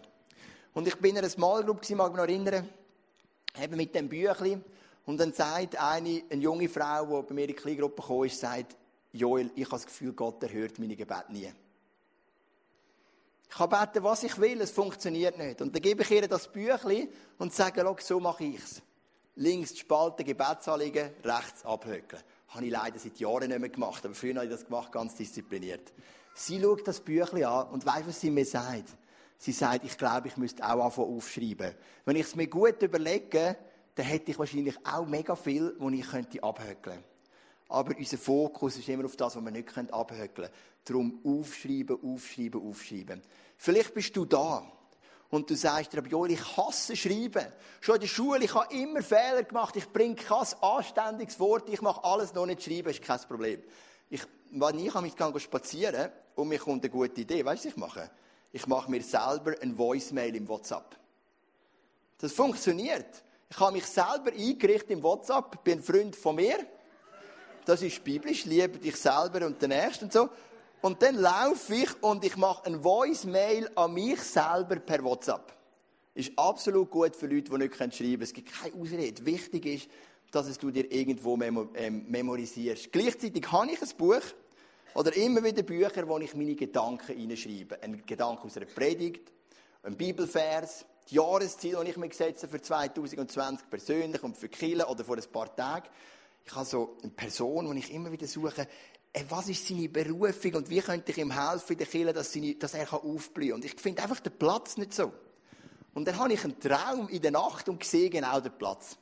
Und 0.73 0.87
ich 0.87 0.95
bin 0.95 1.11
in 1.11 1.19
einer 1.19 1.29
Small 1.29 1.63
Group, 1.63 1.87
mag 1.91 2.11
mich 2.11 2.17
noch 2.17 2.27
erinnern, 2.27 2.67
eben 3.61 3.77
mit 3.77 3.93
dem 3.93 4.09
Büchlein. 4.09 4.65
Und 5.05 5.19
dann 5.19 5.33
sagt 5.33 5.79
eine, 5.79 6.23
eine 6.31 6.41
junge 6.41 6.67
Frau, 6.67 7.21
die 7.21 7.27
bei 7.27 7.33
mir 7.35 7.41
in 7.41 7.47
die 7.49 7.53
Kleingruppe 7.53 8.01
gekommen 8.01 8.25
ist, 8.25 8.39
sagt, 8.39 8.75
Joel, 9.15 9.51
ich 9.55 9.65
habe 9.65 9.77
das 9.77 9.85
Gefühl, 9.85 10.13
Gott 10.13 10.43
erhört 10.43 10.77
meine 10.77 10.95
Gebete 10.95 11.31
nie. 11.31 11.51
Ich 13.49 13.55
kann 13.55 13.69
beten, 13.69 14.03
was 14.03 14.23
ich 14.23 14.37
will, 14.39 14.59
es 14.59 14.71
funktioniert 14.71 15.37
nicht. 15.37 15.61
Und 15.61 15.73
dann 15.73 15.81
gebe 15.81 16.03
ich 16.03 16.11
ihr 16.11 16.27
das 16.27 16.51
Büchlein 16.51 17.07
und 17.37 17.53
sage, 17.53 17.85
so 17.99 18.19
mache 18.19 18.43
ich 18.43 18.57
es. 18.57 18.81
Links 19.35 19.73
die 19.73 19.79
Spalte 19.79 20.23
Gebetsanliegen, 20.23 21.11
rechts 21.23 21.65
abhökeln. 21.65 22.21
Habe 22.49 22.65
ich 22.65 22.71
leider 22.71 22.99
seit 22.99 23.17
Jahren 23.17 23.49
nicht 23.49 23.59
mehr 23.59 23.69
gemacht, 23.69 24.05
aber 24.05 24.13
früher 24.13 24.35
habe 24.35 24.45
ich 24.45 24.51
das 24.51 24.65
gemacht, 24.65 24.91
ganz 24.91 25.15
diszipliniert. 25.15 25.93
Sie 26.33 26.59
schaut 26.59 26.85
das 26.85 26.99
Büchlein 26.99 27.45
an 27.45 27.69
und 27.69 27.85
weiß, 27.85 28.07
was 28.07 28.19
sie 28.19 28.31
mir 28.31 28.45
sagt. 28.45 28.89
Sie 29.37 29.51
sagt, 29.53 29.85
ich 29.85 29.97
glaube, 29.97 30.27
ich 30.27 30.37
müsste 30.37 30.63
auch 30.63 30.83
anfangen 30.83 31.15
aufschreiben. 31.15 31.73
Wenn 32.03 32.15
ich 32.15 32.27
es 32.27 32.35
mir 32.35 32.47
gut 32.47 32.81
überlege, 32.81 33.57
dann 33.95 34.05
hätte 34.05 34.31
ich 34.31 34.39
wahrscheinlich 34.39 34.75
auch 34.85 35.05
mega 35.05 35.35
viel, 35.35 35.75
wo 35.79 35.89
ich 35.89 36.05
könnte 36.05 36.43
abhökeln 36.43 36.81
könnte. 36.81 37.14
Aber 37.67 37.97
unser 37.97 38.17
Fokus 38.17 38.77
ist 38.77 38.87
immer 38.89 39.05
auf 39.05 39.15
das, 39.15 39.35
was 39.35 39.43
wir 39.43 39.51
nicht 39.51 39.77
abhökeln 39.91 40.33
können. 40.33 40.49
Darum 40.83 41.19
aufschreiben, 41.23 41.97
aufschreiben, 42.03 42.61
aufschreiben. 42.61 43.21
Vielleicht 43.57 43.93
bist 43.93 44.15
du 44.15 44.25
da 44.25 44.63
und 45.29 45.49
du 45.49 45.55
sagst 45.55 45.93
dir, 45.93 46.03
Joel, 46.03 46.31
ich 46.31 46.57
hasse 46.57 46.95
Schreiben. 46.95 47.47
Schon 47.81 47.95
in 47.95 48.01
der 48.01 48.07
Schule, 48.07 48.43
ich 48.45 48.53
habe 48.53 48.73
immer 48.73 49.01
Fehler 49.01 49.43
gemacht, 49.43 49.75
ich 49.75 49.91
bringe 49.91 50.15
kein 50.15 50.45
anständiges 50.61 51.39
Wort, 51.39 51.67
ich 51.69 51.81
mache 51.81 52.03
alles 52.03 52.33
noch 52.33 52.45
nicht 52.45 52.63
schreiben, 52.63 52.89
ist 52.89 53.01
kein 53.01 53.19
Problem. 53.21 53.63
Ich, 54.09 54.21
wenn 54.51 54.79
ich 54.79 54.93
mich 54.93 55.43
spazieren 55.43 56.11
und 56.35 56.47
mir 56.47 56.59
kommt 56.59 56.83
eine 56.83 56.91
gute 56.91 57.21
Idee, 57.21 57.43
weißt 57.43 57.65
du, 57.65 57.69
was 57.69 57.73
ich 57.73 57.77
mache? 57.77 58.11
Ich 58.51 58.67
mache 58.67 58.89
mir 58.89 59.01
selber 59.01 59.55
ein 59.61 59.77
Voicemail 59.77 60.35
im 60.35 60.47
WhatsApp. 60.47 60.95
Das 62.19 62.31
funktioniert. 62.31 63.23
Ich 63.49 63.59
habe 63.59 63.73
mich 63.73 63.85
selber 63.85 64.31
eingerichtet 64.31 64.91
im 64.91 65.03
WhatsApp, 65.03 65.63
bin 65.63 65.79
ein 65.79 65.83
Freund 65.83 66.15
von 66.15 66.35
mir, 66.35 66.65
das 67.65 67.81
ist 67.81 68.03
biblisch, 68.03 68.45
liebe 68.45 68.77
dich 68.77 68.95
selber 68.95 69.45
und 69.45 69.61
den 69.61 69.69
Nächsten 69.69 70.05
und 70.05 70.13
so. 70.13 70.29
Und 70.81 71.01
dann 71.01 71.15
laufe 71.15 71.73
ich 71.73 72.03
und 72.03 72.23
ich 72.23 72.37
mache 72.37 72.65
ein 72.67 72.81
Voice-Mail 72.81 73.71
an 73.75 73.93
mich 73.93 74.21
selber 74.21 74.75
per 74.75 75.03
WhatsApp. 75.03 75.53
Ist 76.13 76.31
absolut 76.37 76.89
gut 76.91 77.15
für 77.15 77.27
Leute, 77.27 77.51
die 77.51 77.57
nicht 77.57 77.75
schreiben 77.75 77.91
können. 77.91 78.21
Es 78.21 78.33
gibt 78.33 78.51
keine 78.51 78.75
Ausrede. 78.75 79.25
Wichtig 79.25 79.65
ist, 79.65 79.89
dass 80.31 80.47
es 80.47 80.57
du 80.57 80.69
dir 80.69 80.91
irgendwo 80.91 81.35
memo 81.35 81.69
ähm, 81.75 82.05
memorisierst. 82.07 82.91
Gleichzeitig 82.91 83.51
habe 83.51 83.71
ich 83.71 83.81
ein 83.81 83.89
Buch 83.97 84.21
oder 84.93 85.15
immer 85.15 85.43
wieder 85.43 85.63
Bücher, 85.63 86.07
wo 86.07 86.17
ich 86.19 86.35
meine 86.35 86.55
Gedanken 86.55 87.17
hineinschreibe. 87.17 87.81
Ein 87.81 88.05
Gedanke 88.05 88.43
aus 88.43 88.55
einer 88.55 88.65
Predigt, 88.65 89.31
ein 89.83 89.97
Bibelvers, 89.97 90.85
die 91.09 91.15
Jahresziele, 91.15 91.83
die 91.83 91.91
ich 91.91 91.97
mir 91.97 92.09
gesetzt 92.09 92.45
für 92.49 92.61
2020 92.61 93.69
persönlich 93.69 94.23
und 94.23 94.37
für 94.37 94.49
Kille 94.49 94.87
oder 94.87 95.03
vor 95.03 95.17
ein 95.17 95.31
paar 95.31 95.53
Tagen. 95.55 95.87
Ich 96.45 96.55
habe 96.55 96.65
so 96.65 96.97
eine 97.01 97.11
Person, 97.11 97.73
die 97.73 97.79
ich 97.79 97.91
immer 97.91 98.11
wieder 98.11 98.27
suche, 98.27 98.67
äh, 99.11 99.23
was 99.29 99.49
ist 99.49 99.67
seine 99.67 99.89
Berufung 99.89 100.55
und 100.55 100.69
wie 100.69 100.81
könnte 100.81 101.11
ich 101.11 101.17
ihm 101.17 101.31
helfen 101.31 101.71
in 101.73 101.77
der 101.77 101.87
Kirche, 101.87 102.13
dass, 102.13 102.31
seine, 102.31 102.55
dass 102.55 102.73
er 102.73 102.93
aufblühen 102.93 103.51
kann. 103.51 103.55
Und 103.61 103.65
ich 103.65 103.79
finde 103.79 104.03
einfach 104.03 104.19
den 104.19 104.37
Platz 104.37 104.77
nicht 104.77 104.93
so. 104.93 105.11
Und 105.93 106.07
dann 106.07 106.19
habe 106.19 106.33
ich 106.33 106.43
einen 106.43 106.59
Traum 106.59 107.07
in 107.07 107.21
der 107.21 107.31
Nacht 107.31 107.69
und 107.69 107.83
sehe 107.83 108.09
genau 108.09 108.39
den 108.41 108.51
Platz. 108.57 108.97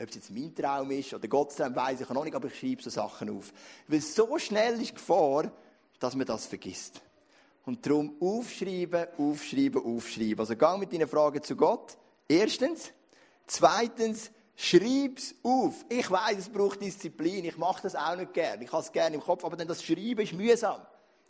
Ob 0.00 0.08
es 0.08 0.14
jetzt 0.14 0.30
mein 0.30 0.54
Traum 0.54 0.90
ist 0.90 1.12
oder 1.12 1.26
Gottes 1.28 1.56
Traum, 1.56 1.74
weiß 1.74 2.02
ich 2.02 2.08
noch 2.10 2.24
nicht, 2.24 2.34
aber 2.34 2.48
ich 2.48 2.58
schreibe 2.58 2.82
so 2.82 2.90
Sachen 2.90 3.36
auf. 3.36 3.52
Weil 3.88 4.00
so 4.00 4.38
schnell 4.38 4.74
ist 4.74 4.90
die 4.90 4.94
Gefahr, 4.94 5.50
dass 5.98 6.14
man 6.14 6.26
das 6.26 6.46
vergisst. 6.46 7.00
Und 7.64 7.84
darum 7.84 8.16
aufschreiben, 8.20 9.06
aufschreiben, 9.18 9.82
aufschreiben. 9.82 10.40
Also 10.40 10.56
gang 10.56 10.80
mit 10.80 10.92
deinen 10.92 11.08
Fragen 11.08 11.42
zu 11.42 11.56
Gott. 11.56 11.96
Erstens. 12.28 12.92
Zweitens, 13.46 14.30
Schreib's 14.62 15.34
auf. 15.42 15.86
Ich 15.88 16.10
weiß, 16.10 16.36
es 16.36 16.48
braucht 16.50 16.82
Disziplin. 16.82 17.46
Ich 17.46 17.56
mache 17.56 17.80
das 17.84 17.96
auch 17.96 18.14
nicht 18.14 18.34
gern. 18.34 18.60
Ich 18.60 18.70
habe 18.70 18.82
es 18.82 18.92
gerne 18.92 19.16
im 19.16 19.22
Kopf, 19.22 19.42
aber 19.42 19.56
dann 19.56 19.66
das 19.66 19.82
Schreiben 19.82 20.20
ist 20.20 20.34
mühsam. 20.34 20.82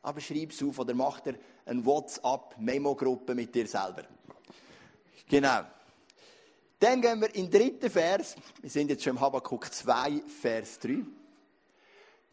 Aber 0.02 0.20
schreib's 0.20 0.60
auf 0.64 0.76
oder 0.80 0.94
mach 0.94 1.20
dir 1.20 1.36
eine 1.64 1.84
WhatsApp-Memo-Gruppe 1.86 3.36
mit 3.36 3.54
dir 3.54 3.68
selber. 3.68 4.02
Genau. 5.28 5.60
Dann 6.80 7.00
gehen 7.00 7.20
wir 7.20 7.32
in 7.32 7.48
den 7.48 7.60
dritten 7.60 7.88
Vers. 7.88 8.34
Wir 8.60 8.70
sind 8.70 8.90
jetzt 8.90 9.04
schon 9.04 9.14
im 9.14 9.20
Habakkuk 9.20 9.72
2, 9.72 10.22
Vers 10.40 10.80
3. 10.80 11.04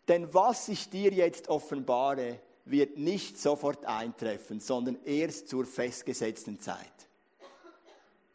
Denn 0.07 0.33
was 0.33 0.67
ich 0.67 0.89
dir 0.89 1.13
jetzt 1.13 1.47
offenbare, 1.47 2.39
wird 2.65 2.97
nicht 2.97 3.37
sofort 3.37 3.85
eintreffen, 3.85 4.59
sondern 4.59 4.97
erst 5.05 5.47
zur 5.47 5.67
festgesetzten 5.67 6.59
Zeit. 6.59 7.06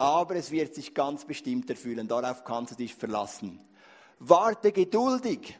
Aber 0.03 0.35
es 0.35 0.51
wird 0.51 0.75
sich 0.75 0.95
ganz 0.95 1.25
bestimmt 1.25 1.71
erfüllen, 1.71 2.09
darauf 2.09 2.43
kannst 2.43 2.73
du 2.73 2.75
dich 2.75 2.93
verlassen. 2.93 3.61
Warte 4.19 4.73
geduldig, 4.73 5.57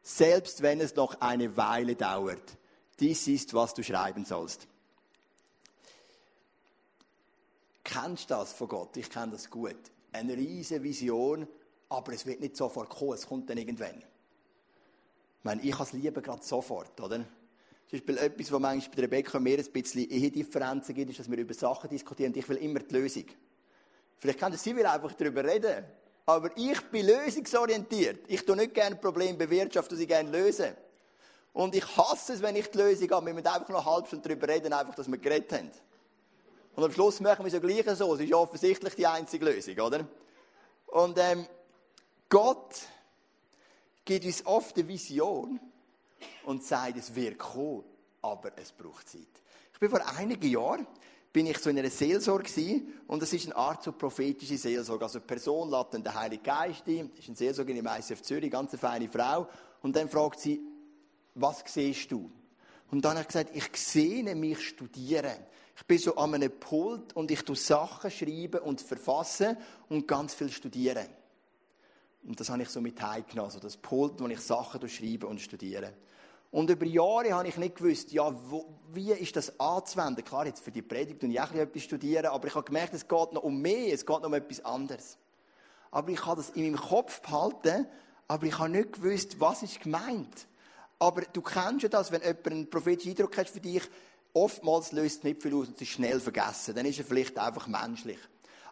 selbst 0.00 0.62
wenn 0.62 0.80
es 0.80 0.96
noch 0.96 1.20
eine 1.20 1.54
Weile 1.54 1.94
dauert. 1.94 2.56
Dies 2.98 3.28
ist, 3.28 3.52
was 3.52 3.74
du 3.74 3.84
schreiben 3.84 4.24
sollst. 4.24 4.66
Kennst 7.84 8.30
du 8.30 8.36
das 8.36 8.54
von 8.54 8.68
Gott? 8.68 8.96
Ich 8.96 9.10
kenne 9.10 9.32
das 9.32 9.50
gut. 9.50 9.76
Eine 10.12 10.34
riesige 10.34 10.82
Vision, 10.82 11.46
aber 11.90 12.14
es 12.14 12.24
wird 12.24 12.40
nicht 12.40 12.56
sofort 12.56 12.88
kommen, 12.88 13.12
es 13.12 13.26
kommt 13.26 13.50
dann 13.50 13.58
irgendwann. 13.58 13.98
Ich 13.98 15.44
meine, 15.44 15.60
ich 15.60 15.72
kann 15.72 15.86
es 15.86 15.92
lieber 15.92 16.22
gerade 16.22 16.42
sofort, 16.42 16.98
oder? 17.02 17.18
Zum 17.18 17.98
Beispiel 17.98 18.16
etwas, 18.16 18.50
was 18.50 18.60
manchmal 18.60 18.96
bei 18.96 19.02
Rebecca 19.02 19.36
und 19.36 19.44
mir 19.44 19.58
ein 19.58 19.72
bisschen 19.72 20.08
Ehedifferenzen 20.08 20.94
gibt, 20.94 21.10
ist, 21.10 21.20
dass 21.20 21.30
wir 21.30 21.36
über 21.36 21.52
Sachen 21.52 21.90
diskutieren 21.90 22.32
und 22.32 22.38
ich 22.38 22.48
will 22.48 22.56
immer 22.56 22.80
die 22.80 22.94
Lösung. 22.94 23.26
Vielleicht 24.18 24.38
kann 24.38 24.52
sie 24.56 24.74
will 24.74 24.86
einfach 24.86 25.12
darüber 25.14 25.44
reden. 25.44 25.84
Aber 26.26 26.50
ich 26.56 26.80
bin 26.90 27.06
lösungsorientiert. 27.06 28.24
Ich 28.28 28.44
tue 28.44 28.56
nicht 28.56 28.74
gerne 28.74 28.96
Probleme 28.96 29.38
bewirtschaften, 29.38 29.96
sie 29.96 30.06
gerne 30.06 30.30
lösen. 30.30 30.76
Und 31.52 31.74
ich 31.74 31.96
hasse 31.96 32.34
es, 32.34 32.42
wenn 32.42 32.54
ich 32.56 32.70
die 32.70 32.78
Lösung 32.78 33.10
habe. 33.10 33.26
Wir 33.26 33.34
müssen 33.34 33.46
einfach 33.46 33.68
noch 33.68 33.86
eine 33.86 33.94
halbe 33.94 34.06
Stunde 34.08 34.28
darüber 34.28 34.48
reden, 34.48 34.72
einfach, 34.72 34.94
dass 34.94 35.08
wir 35.08 35.18
geredet 35.18 35.52
haben. 35.52 35.70
Und 36.76 36.84
am 36.84 36.92
Schluss 36.92 37.20
machen 37.20 37.40
wir 37.44 37.46
es 37.46 37.54
ja 37.54 37.58
gleich 37.58 37.96
so. 37.96 38.14
Es 38.14 38.20
ist 38.20 38.28
ja 38.28 38.36
offensichtlich 38.36 38.94
die 38.94 39.06
einzige 39.06 39.44
Lösung, 39.46 39.78
oder? 39.80 40.06
Und 40.86 41.18
ähm, 41.18 41.46
Gott 42.28 42.74
gibt 44.04 44.24
uns 44.24 44.44
oft 44.46 44.76
eine 44.76 44.86
Vision 44.86 45.58
und 46.44 46.62
sagt, 46.62 46.96
es 46.96 47.14
wird 47.14 47.38
kommen, 47.38 47.84
aber 48.22 48.52
es 48.56 48.70
braucht 48.72 49.08
Zeit. 49.08 49.26
Ich 49.72 49.80
bin 49.80 49.90
vor 49.90 50.06
einigen 50.16 50.48
Jahren 50.48 50.86
bin 51.32 51.46
ich 51.46 51.58
so 51.58 51.70
in 51.70 51.78
einer 51.78 51.90
Seelsorge 51.90 52.44
gewesen, 52.44 52.94
und 53.06 53.22
das 53.22 53.32
ist 53.32 53.46
eine 53.46 53.56
Art 53.56 53.82
so 53.82 53.92
prophetische 53.92 54.56
Seelsorge. 54.56 55.04
Also 55.04 55.18
die 55.18 55.26
Person 55.26 55.70
lädt 55.70 55.86
dann 55.92 56.02
den 56.02 56.14
Heiligen 56.14 56.42
Geist 56.42 56.86
ein, 56.86 57.10
ist 57.16 57.28
eine 57.28 57.36
Seelsorgerin 57.36 57.78
im 57.78 57.86
ICF 57.86 58.22
Zürich, 58.22 58.50
ganz 58.50 58.72
eine 58.72 58.78
feine 58.78 59.08
Frau, 59.08 59.48
und 59.82 59.94
dann 59.94 60.08
fragt 60.08 60.40
sie, 60.40 60.60
was 61.34 61.62
siehst 61.66 62.10
du? 62.10 62.30
Und 62.90 63.04
dann 63.04 63.18
hat 63.18 63.34
er 63.34 63.44
gesagt, 63.44 63.56
ich 63.56 63.76
sehe 63.76 64.34
mich 64.34 64.66
studieren. 64.66 65.36
Ich 65.76 65.86
bin 65.86 65.98
so 65.98 66.16
an 66.16 66.34
einem 66.34 66.50
Pult 66.50 67.14
und 67.14 67.30
ich 67.30 67.42
tue 67.42 67.54
Sachen 67.54 68.10
schreiben 68.10 68.60
und 68.60 68.80
verfassen 68.80 69.56
und 69.88 70.08
ganz 70.08 70.34
viel 70.34 70.50
studieren. 70.50 71.06
Und 72.24 72.40
das 72.40 72.50
habe 72.50 72.62
ich 72.62 72.68
so 72.68 72.80
mit 72.80 73.00
heimgenommen, 73.00 73.50
also 73.50 73.60
das 73.60 73.76
Pult, 73.76 74.20
wo 74.20 74.26
ich 74.26 74.40
Sachen 74.40 74.86
schreibe 74.88 75.26
und 75.26 75.40
studiere. 75.40 75.92
Und 76.50 76.70
über 76.70 76.86
Jahre 76.86 77.34
habe 77.34 77.48
ich 77.48 77.56
nicht 77.58 77.76
gewusst, 77.76 78.10
ja, 78.12 78.32
wo, 78.50 78.66
wie 78.92 79.12
ist 79.12 79.36
das 79.36 79.60
anzuwenden. 79.60 80.24
Klar, 80.24 80.46
jetzt 80.46 80.64
für 80.64 80.70
die 80.70 80.82
Predigt 80.82 81.22
und 81.22 81.30
ich 81.30 81.38
etwas 81.38 81.82
studieren, 81.82 82.26
aber 82.26 82.48
ich 82.48 82.54
habe 82.54 82.64
gemerkt, 82.64 82.94
es 82.94 83.06
geht 83.06 83.32
noch 83.32 83.42
um 83.42 83.60
mehr, 83.60 83.92
es 83.92 84.06
geht 84.06 84.20
noch 84.20 84.24
um 84.24 84.34
etwas 84.34 84.64
anderes. 84.64 85.18
Aber 85.90 86.10
ich 86.10 86.24
habe 86.24 86.36
das 86.36 86.50
in 86.50 86.62
meinem 86.62 86.80
Kopf 86.80 87.20
behalten, 87.20 87.86
aber 88.28 88.46
ich 88.46 88.58
habe 88.58 88.70
nicht 88.70 88.94
gewusst, 88.94 89.40
was 89.40 89.62
ist 89.62 89.80
gemeint. 89.80 90.46
Aber 90.98 91.22
du 91.22 91.42
kennst 91.42 91.82
ja 91.82 91.88
das, 91.88 92.10
wenn 92.10 92.22
jemand 92.22 92.46
einen 92.46 92.70
prophetischen 92.70 93.10
Eindruck 93.12 93.36
hat 93.36 93.48
für 93.48 93.60
dich, 93.60 93.82
oftmals 94.32 94.92
löst 94.92 95.18
es 95.18 95.24
nicht 95.24 95.42
viel 95.42 95.54
aus 95.54 95.68
und 95.68 95.76
es 95.76 95.82
ist 95.82 95.88
schnell 95.88 96.20
vergessen. 96.20 96.74
Dann 96.74 96.86
ist 96.86 96.98
er 96.98 97.04
vielleicht 97.04 97.38
einfach 97.38 97.66
menschlich. 97.66 98.18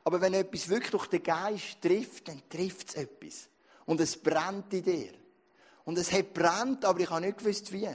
Aber 0.03 0.21
wenn 0.21 0.35
etwas 0.35 0.69
wirklich 0.69 0.91
durch 0.91 1.07
den 1.09 1.23
Geist 1.23 1.81
trifft, 1.83 2.29
dann 2.29 2.43
trifft 2.49 2.91
es 2.91 2.95
etwas. 2.95 3.49
Und 3.85 4.01
es 4.01 4.17
brennt 4.17 4.73
in 4.73 4.83
dir. 4.83 5.12
Und 5.87 5.96
es 5.99 6.12
hat 6.12 6.35
brennt, 6.35 6.85
aber 6.85 6.99
ich 6.99 7.09
habe 7.09 7.25
nicht 7.25 7.38
gewusst, 7.38 7.72
wie. 7.72 7.88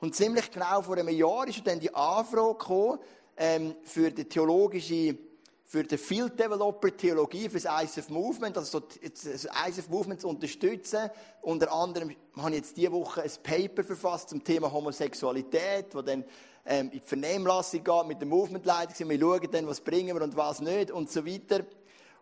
Und 0.00 0.16
ziemlich 0.16 0.50
genau 0.50 0.80
vor 0.80 0.96
einem 0.96 1.10
Jahr 1.10 1.46
ist 1.46 1.64
dann 1.64 1.78
die 1.78 1.94
Anfrage 1.94 2.54
gekommen, 2.54 2.98
ähm, 3.36 3.76
für 3.84 4.10
die 4.10 4.24
theologische, 4.24 5.18
für 5.62 5.84
den 5.84 5.98
Field 5.98 6.40
Developer 6.40 6.96
Theologie, 6.96 7.50
für 7.50 7.60
das 7.60 7.84
ISF 7.84 8.08
Movement, 8.08 8.56
also 8.56 8.80
das 8.80 9.44
ISF 9.44 9.90
Movement 9.90 10.22
zu 10.22 10.28
unterstützen. 10.28 11.10
Unter 11.42 11.70
anderem 11.70 12.16
habe 12.34 12.50
ich 12.50 12.56
jetzt 12.56 12.76
diese 12.78 12.92
Woche 12.92 13.22
ein 13.22 13.30
Paper 13.42 13.84
verfasst 13.84 14.30
zum 14.30 14.42
Thema 14.42 14.72
Homosexualität, 14.72 15.94
wo 15.94 16.00
dann 16.00 16.24
ähm, 16.64 16.86
in 16.86 16.92
die 16.92 17.00
Vernehmlassung 17.00 17.84
geht 17.84 18.06
mit 18.06 18.20
der 18.20 18.28
Movement-Leitung. 18.28 19.10
Wir 19.10 19.20
schauen 19.20 19.50
dann, 19.50 19.66
was 19.66 19.82
bringen 19.82 20.16
wir 20.16 20.22
und 20.22 20.34
was 20.34 20.62
nicht 20.62 20.90
und 20.90 21.10
so 21.10 21.26
weiter. 21.26 21.66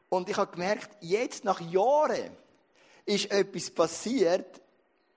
Und 0.09 0.29
ich 0.29 0.37
habe 0.37 0.51
gemerkt, 0.51 0.91
jetzt 1.01 1.45
nach 1.45 1.61
Jahren 1.61 2.37
ist 3.07 3.31
etwas 3.31 3.71
passiert, 3.71 4.61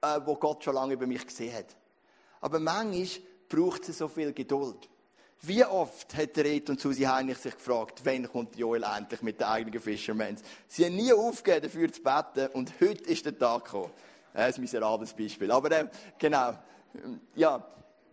äh, 0.03 0.19
wo 0.25 0.35
Gott 0.35 0.63
schon 0.63 0.75
lange 0.75 0.93
über 0.93 1.07
mich 1.07 1.25
gesehen 1.25 1.55
hat. 1.55 1.75
Aber 2.41 2.59
manchmal 2.59 3.07
braucht 3.47 3.87
es 3.87 3.97
so 3.97 4.07
viel 4.07 4.33
Geduld. 4.33 4.89
Wie 5.41 5.63
oft 5.65 6.15
hat 6.15 6.37
der 6.37 6.45
Ed 6.45 6.69
und 6.69 6.79
Susi 6.79 7.03
Heinrich 7.03 7.37
sich 7.37 7.55
gefragt, 7.55 8.01
wann 8.03 8.31
kommt 8.31 8.55
Joel 8.55 8.83
endlich 8.83 9.21
mit 9.21 9.39
den 9.39 9.47
eigenen 9.47 9.79
Fishermans? 9.79 10.41
Sie 10.67 10.85
haben 10.85 10.95
nie 10.95 11.11
aufgegeben, 11.11 11.63
dafür 11.63 11.91
zu 11.91 12.01
beten 12.01 12.47
und 12.53 12.71
heute 12.79 13.03
ist 13.03 13.25
der 13.25 13.37
Tag 13.37 13.65
gekommen. 13.65 13.91
Das 14.33 14.49
ist 14.49 14.57
ein 14.57 14.61
miserables 14.61 15.13
Beispiel. 15.13 15.51
Aber 15.51 15.71
äh, 15.71 15.87
genau. 16.17 16.53
Ja. 17.35 17.65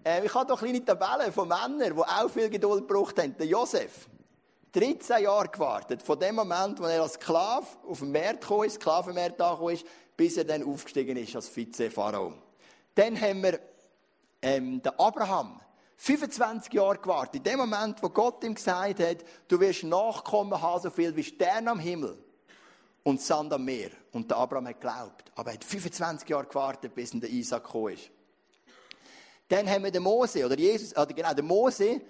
Äh, 0.04 0.24
ich 0.24 0.34
habe 0.34 0.46
hier 0.46 0.62
eine 0.62 0.80
kleine 0.80 0.84
Tabelle 0.84 1.32
von 1.32 1.48
Männern, 1.48 1.94
die 1.94 2.02
auch 2.02 2.28
viel 2.28 2.50
Geduld 2.50 2.88
gebraucht 2.88 3.18
haben. 3.18 3.36
Der 3.36 3.46
Josef. 3.46 4.08
13 4.72 5.24
Jahre 5.24 5.48
gewartet. 5.48 6.02
Von 6.02 6.18
dem 6.18 6.36
Moment, 6.36 6.80
wo 6.80 6.84
er 6.84 7.02
als 7.02 7.14
Sklave 7.14 7.66
auf 7.88 7.98
dem 7.98 8.12
Markt 8.12 8.42
gekommen 8.42 8.66
ist, 8.66 8.74
Sklavenmarkt 8.74 9.40
angekommen 9.40 9.74
ist, 9.74 9.86
bis 10.20 10.36
er 10.36 10.44
dann 10.44 10.62
aufgestiegen 10.62 11.16
ist 11.16 11.34
als 11.34 11.48
Vize-Pharao. 11.48 12.34
Dann 12.94 13.18
haben 13.18 13.42
wir 13.42 13.58
ähm, 14.42 14.82
den 14.82 14.92
Abraham. 14.98 15.58
25 15.96 16.74
Jahre 16.74 16.98
gewartet. 16.98 17.36
In 17.36 17.44
dem 17.44 17.58
Moment, 17.60 18.02
wo 18.02 18.10
Gott 18.10 18.44
ihm 18.44 18.54
gesagt 18.54 19.00
hat, 19.00 19.24
du 19.48 19.58
wirst 19.58 19.82
Nachkommen 19.82 20.60
haben, 20.60 20.82
so 20.82 20.90
viel 20.90 21.16
wie 21.16 21.24
Sterne 21.24 21.70
am 21.70 21.78
Himmel 21.78 22.22
und 23.02 23.18
Sand 23.22 23.50
am 23.54 23.64
Meer. 23.64 23.92
Und 24.12 24.30
der 24.30 24.36
Abraham 24.36 24.68
hat 24.68 24.82
geglaubt. 24.82 25.32
Aber 25.36 25.52
er 25.52 25.54
hat 25.54 25.64
25 25.64 26.28
Jahre 26.28 26.44
gewartet, 26.44 26.94
bis 26.94 27.12
der 27.12 27.30
Isaac 27.30 27.64
gekommen 27.64 27.94
ist. 27.94 28.10
Dann 29.48 29.66
haben 29.70 29.84
wir 29.84 29.90
den 29.90 30.02
Mose, 30.02 30.44
oder 30.44 30.58
Jesus, 30.58 30.94
oder 30.94 31.14
genau, 31.14 31.32
den 31.32 31.46
Mose, 31.46 32.02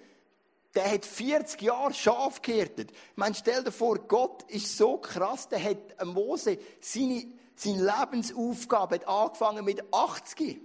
der 0.75 0.91
hat 0.91 1.07
40 1.07 1.63
Jahre 1.63 1.95
Schaf 1.95 2.43
gehärtet. 2.43 2.91
Ich 2.91 3.17
meine, 3.17 3.37
stell 3.37 3.63
dir 3.63 3.71
vor, 3.71 4.01
Gott 4.01 4.43
ist 4.51 4.77
so 4.77 4.97
krass, 4.97 5.49
der 5.49 5.63
hat 5.63 6.05
Mose 6.05 6.59
seine 6.81 7.39
seine 7.61 7.83
Lebensaufgabe 7.83 8.95
hat 8.97 9.09
angefangen 9.09 9.65
mit 9.65 9.83
80. 9.93 10.61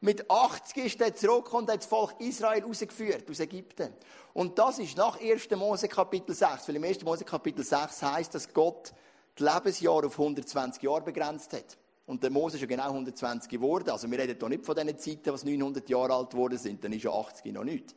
Mit 0.00 0.30
80 0.30 0.84
ist 0.84 1.00
er 1.00 1.14
zurückgekommen 1.14 1.64
und 1.64 1.70
hat 1.70 1.80
das 1.80 1.86
Volk 1.86 2.14
Israel 2.20 2.62
rausgeführt 2.62 3.30
aus 3.30 3.40
Ägypten. 3.40 3.92
Und 4.32 4.58
das 4.58 4.78
ist 4.78 4.96
nach 4.96 5.20
1. 5.20 5.50
Mose 5.50 5.88
Kapitel 5.88 6.34
6. 6.34 6.68
Weil 6.68 6.76
im 6.76 6.84
1. 6.84 7.02
Mose 7.02 7.24
Kapitel 7.24 7.64
6 7.64 8.02
heißt, 8.02 8.34
dass 8.34 8.52
Gott 8.52 8.92
die 9.38 9.42
Lebensjahre 9.42 10.06
auf 10.06 10.18
120 10.18 10.82
Jahre 10.82 11.02
begrenzt 11.02 11.52
hat. 11.52 11.76
Und 12.06 12.22
der 12.22 12.30
Mose 12.30 12.56
ist 12.56 12.62
ja 12.62 12.66
genau 12.66 12.84
120 12.84 13.50
geworden. 13.50 13.90
Also 13.90 14.10
wir 14.10 14.18
reden 14.18 14.36
hier 14.38 14.48
nicht 14.48 14.64
von 14.64 14.74
den 14.74 14.96
Zeiten, 14.96 15.32
was 15.32 15.44
900 15.44 15.88
Jahre 15.88 16.14
alt 16.14 16.30
geworden 16.30 16.56
sind. 16.56 16.82
Dann 16.82 16.92
ist 16.92 17.02
ja 17.02 17.10
80 17.10 17.52
noch 17.52 17.64
nicht. 17.64 17.94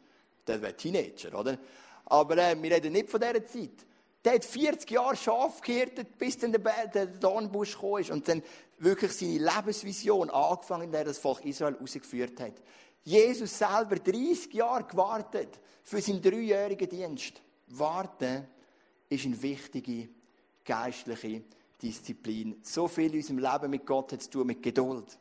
Der 0.48 0.62
wäre 0.62 0.76
Teenager, 0.76 1.38
oder? 1.38 1.58
Aber 2.06 2.38
äh, 2.38 2.62
wir 2.62 2.72
reden 2.72 2.92
nicht 2.92 3.10
von 3.10 3.22
dieser 3.22 3.46
Zeit. 3.46 3.86
Der 4.26 4.34
hat 4.34 4.46
40 4.46 4.92
Jahre 4.92 5.16
Schaf 5.16 5.62
gehärtet, 5.62 6.18
bis 6.18 6.38
dann 6.38 6.52
der, 6.52 7.06
Dornbusch 7.06 7.74
gekommen 7.74 8.02
ist 8.02 8.12
und 8.12 8.28
dann 8.28 8.44
wirklich 8.78 9.14
seine 9.14 9.38
Lebensvision 9.38 10.30
angefangen, 10.30 10.92
der 10.92 11.06
das 11.06 11.20
Volk 11.20 11.46
Israel 11.46 11.78
ausgeführt 11.82 12.40
hat. 12.40 12.54
Jesus 13.04 13.58
selber 13.58 13.96
30 13.96 14.54
Jahre 14.54 14.84
gewartet 14.84 15.60
für 15.84 16.02
seinen 16.02 16.22
dreijährigen 16.22 16.90
Dienst. 16.90 17.42
Warten 17.68 18.48
ist 19.08 19.26
eine 19.26 19.42
wichtige 19.42 20.10
geistliche 20.66 21.44
Disziplin. 21.82 22.58
So 22.62 22.88
viel 22.88 23.12
in 23.12 23.18
unserem 23.18 23.40
Leben 23.40 23.70
mit 23.72 23.86
Gott 23.86 24.12
hat 24.12 24.22
zu 24.22 24.30
tun 24.30 24.48
mit 24.48 24.62
Geduld. 24.62 25.18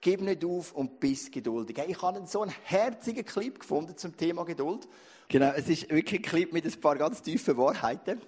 Gib 0.00 0.20
nicht 0.20 0.44
auf 0.44 0.72
und 0.72 1.00
bist 1.00 1.32
geduldig. 1.32 1.78
Ich 1.88 2.02
habe 2.02 2.26
so 2.26 2.42
einen 2.42 2.54
herzigen 2.64 3.24
Clip 3.24 3.58
gefunden 3.58 3.96
zum 3.96 4.14
Thema 4.14 4.44
Geduld. 4.44 4.86
Genau, 5.28 5.52
es 5.56 5.68
ist 5.68 5.88
wirklich 5.88 6.20
ein 6.20 6.24
Clip 6.24 6.52
mit 6.52 6.66
ein 6.66 6.80
paar 6.80 6.96
ganz 6.96 7.22
tiefen 7.22 7.56
Wahrheiten. 7.56 8.20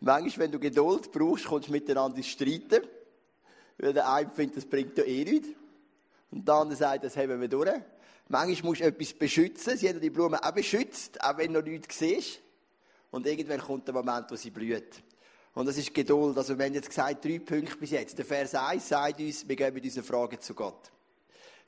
Manchmal, 0.00 0.46
wenn 0.46 0.52
du 0.52 0.58
Geduld 0.58 1.10
brauchst, 1.12 1.46
kommst 1.46 1.68
du 1.68 1.72
miteinander 1.72 2.18
ins 2.18 2.28
Streiten. 2.28 2.86
Weil 3.78 3.92
der 3.92 4.10
eine 4.10 4.30
findet, 4.30 4.58
das 4.58 4.66
bringt 4.66 4.96
ja 4.98 5.04
eh 5.04 5.24
nichts. 5.24 5.48
Und 6.30 6.46
der 6.46 6.54
andere 6.54 6.76
sagt, 6.76 7.04
das 7.04 7.16
haben 7.16 7.40
wir 7.40 7.48
durch. 7.48 7.70
Manchmal 8.28 8.70
musst 8.70 8.80
du 8.80 8.84
etwas 8.84 9.12
beschützen. 9.12 9.76
Sie 9.76 9.88
haben 9.88 10.00
die 10.00 10.10
Blume 10.10 10.42
auch 10.42 10.52
beschützt, 10.52 11.22
auch 11.22 11.36
wenn 11.38 11.52
du 11.52 11.60
noch 11.60 11.66
nichts 11.66 11.98
siehst. 11.98 12.40
Und 13.10 13.26
irgendwann 13.26 13.60
kommt 13.60 13.86
der 13.86 13.94
Moment, 13.94 14.30
wo 14.30 14.36
sie 14.36 14.50
blüht. 14.50 15.02
Und 15.54 15.66
das 15.66 15.78
ist 15.78 15.94
Geduld. 15.94 16.36
Also 16.36 16.58
wir 16.58 16.66
haben 16.66 16.74
jetzt 16.74 16.88
gesagt, 16.88 17.24
drei 17.24 17.38
Punkte 17.38 17.76
bis 17.76 17.90
jetzt. 17.90 18.18
Der 18.18 18.24
Vers 18.24 18.54
1 18.54 18.88
sagt 18.88 19.20
uns, 19.20 19.48
wir 19.48 19.56
gehen 19.56 19.72
mit 19.72 19.84
unseren 19.84 20.04
Fragen 20.04 20.40
zu 20.40 20.54
Gott. 20.54 20.90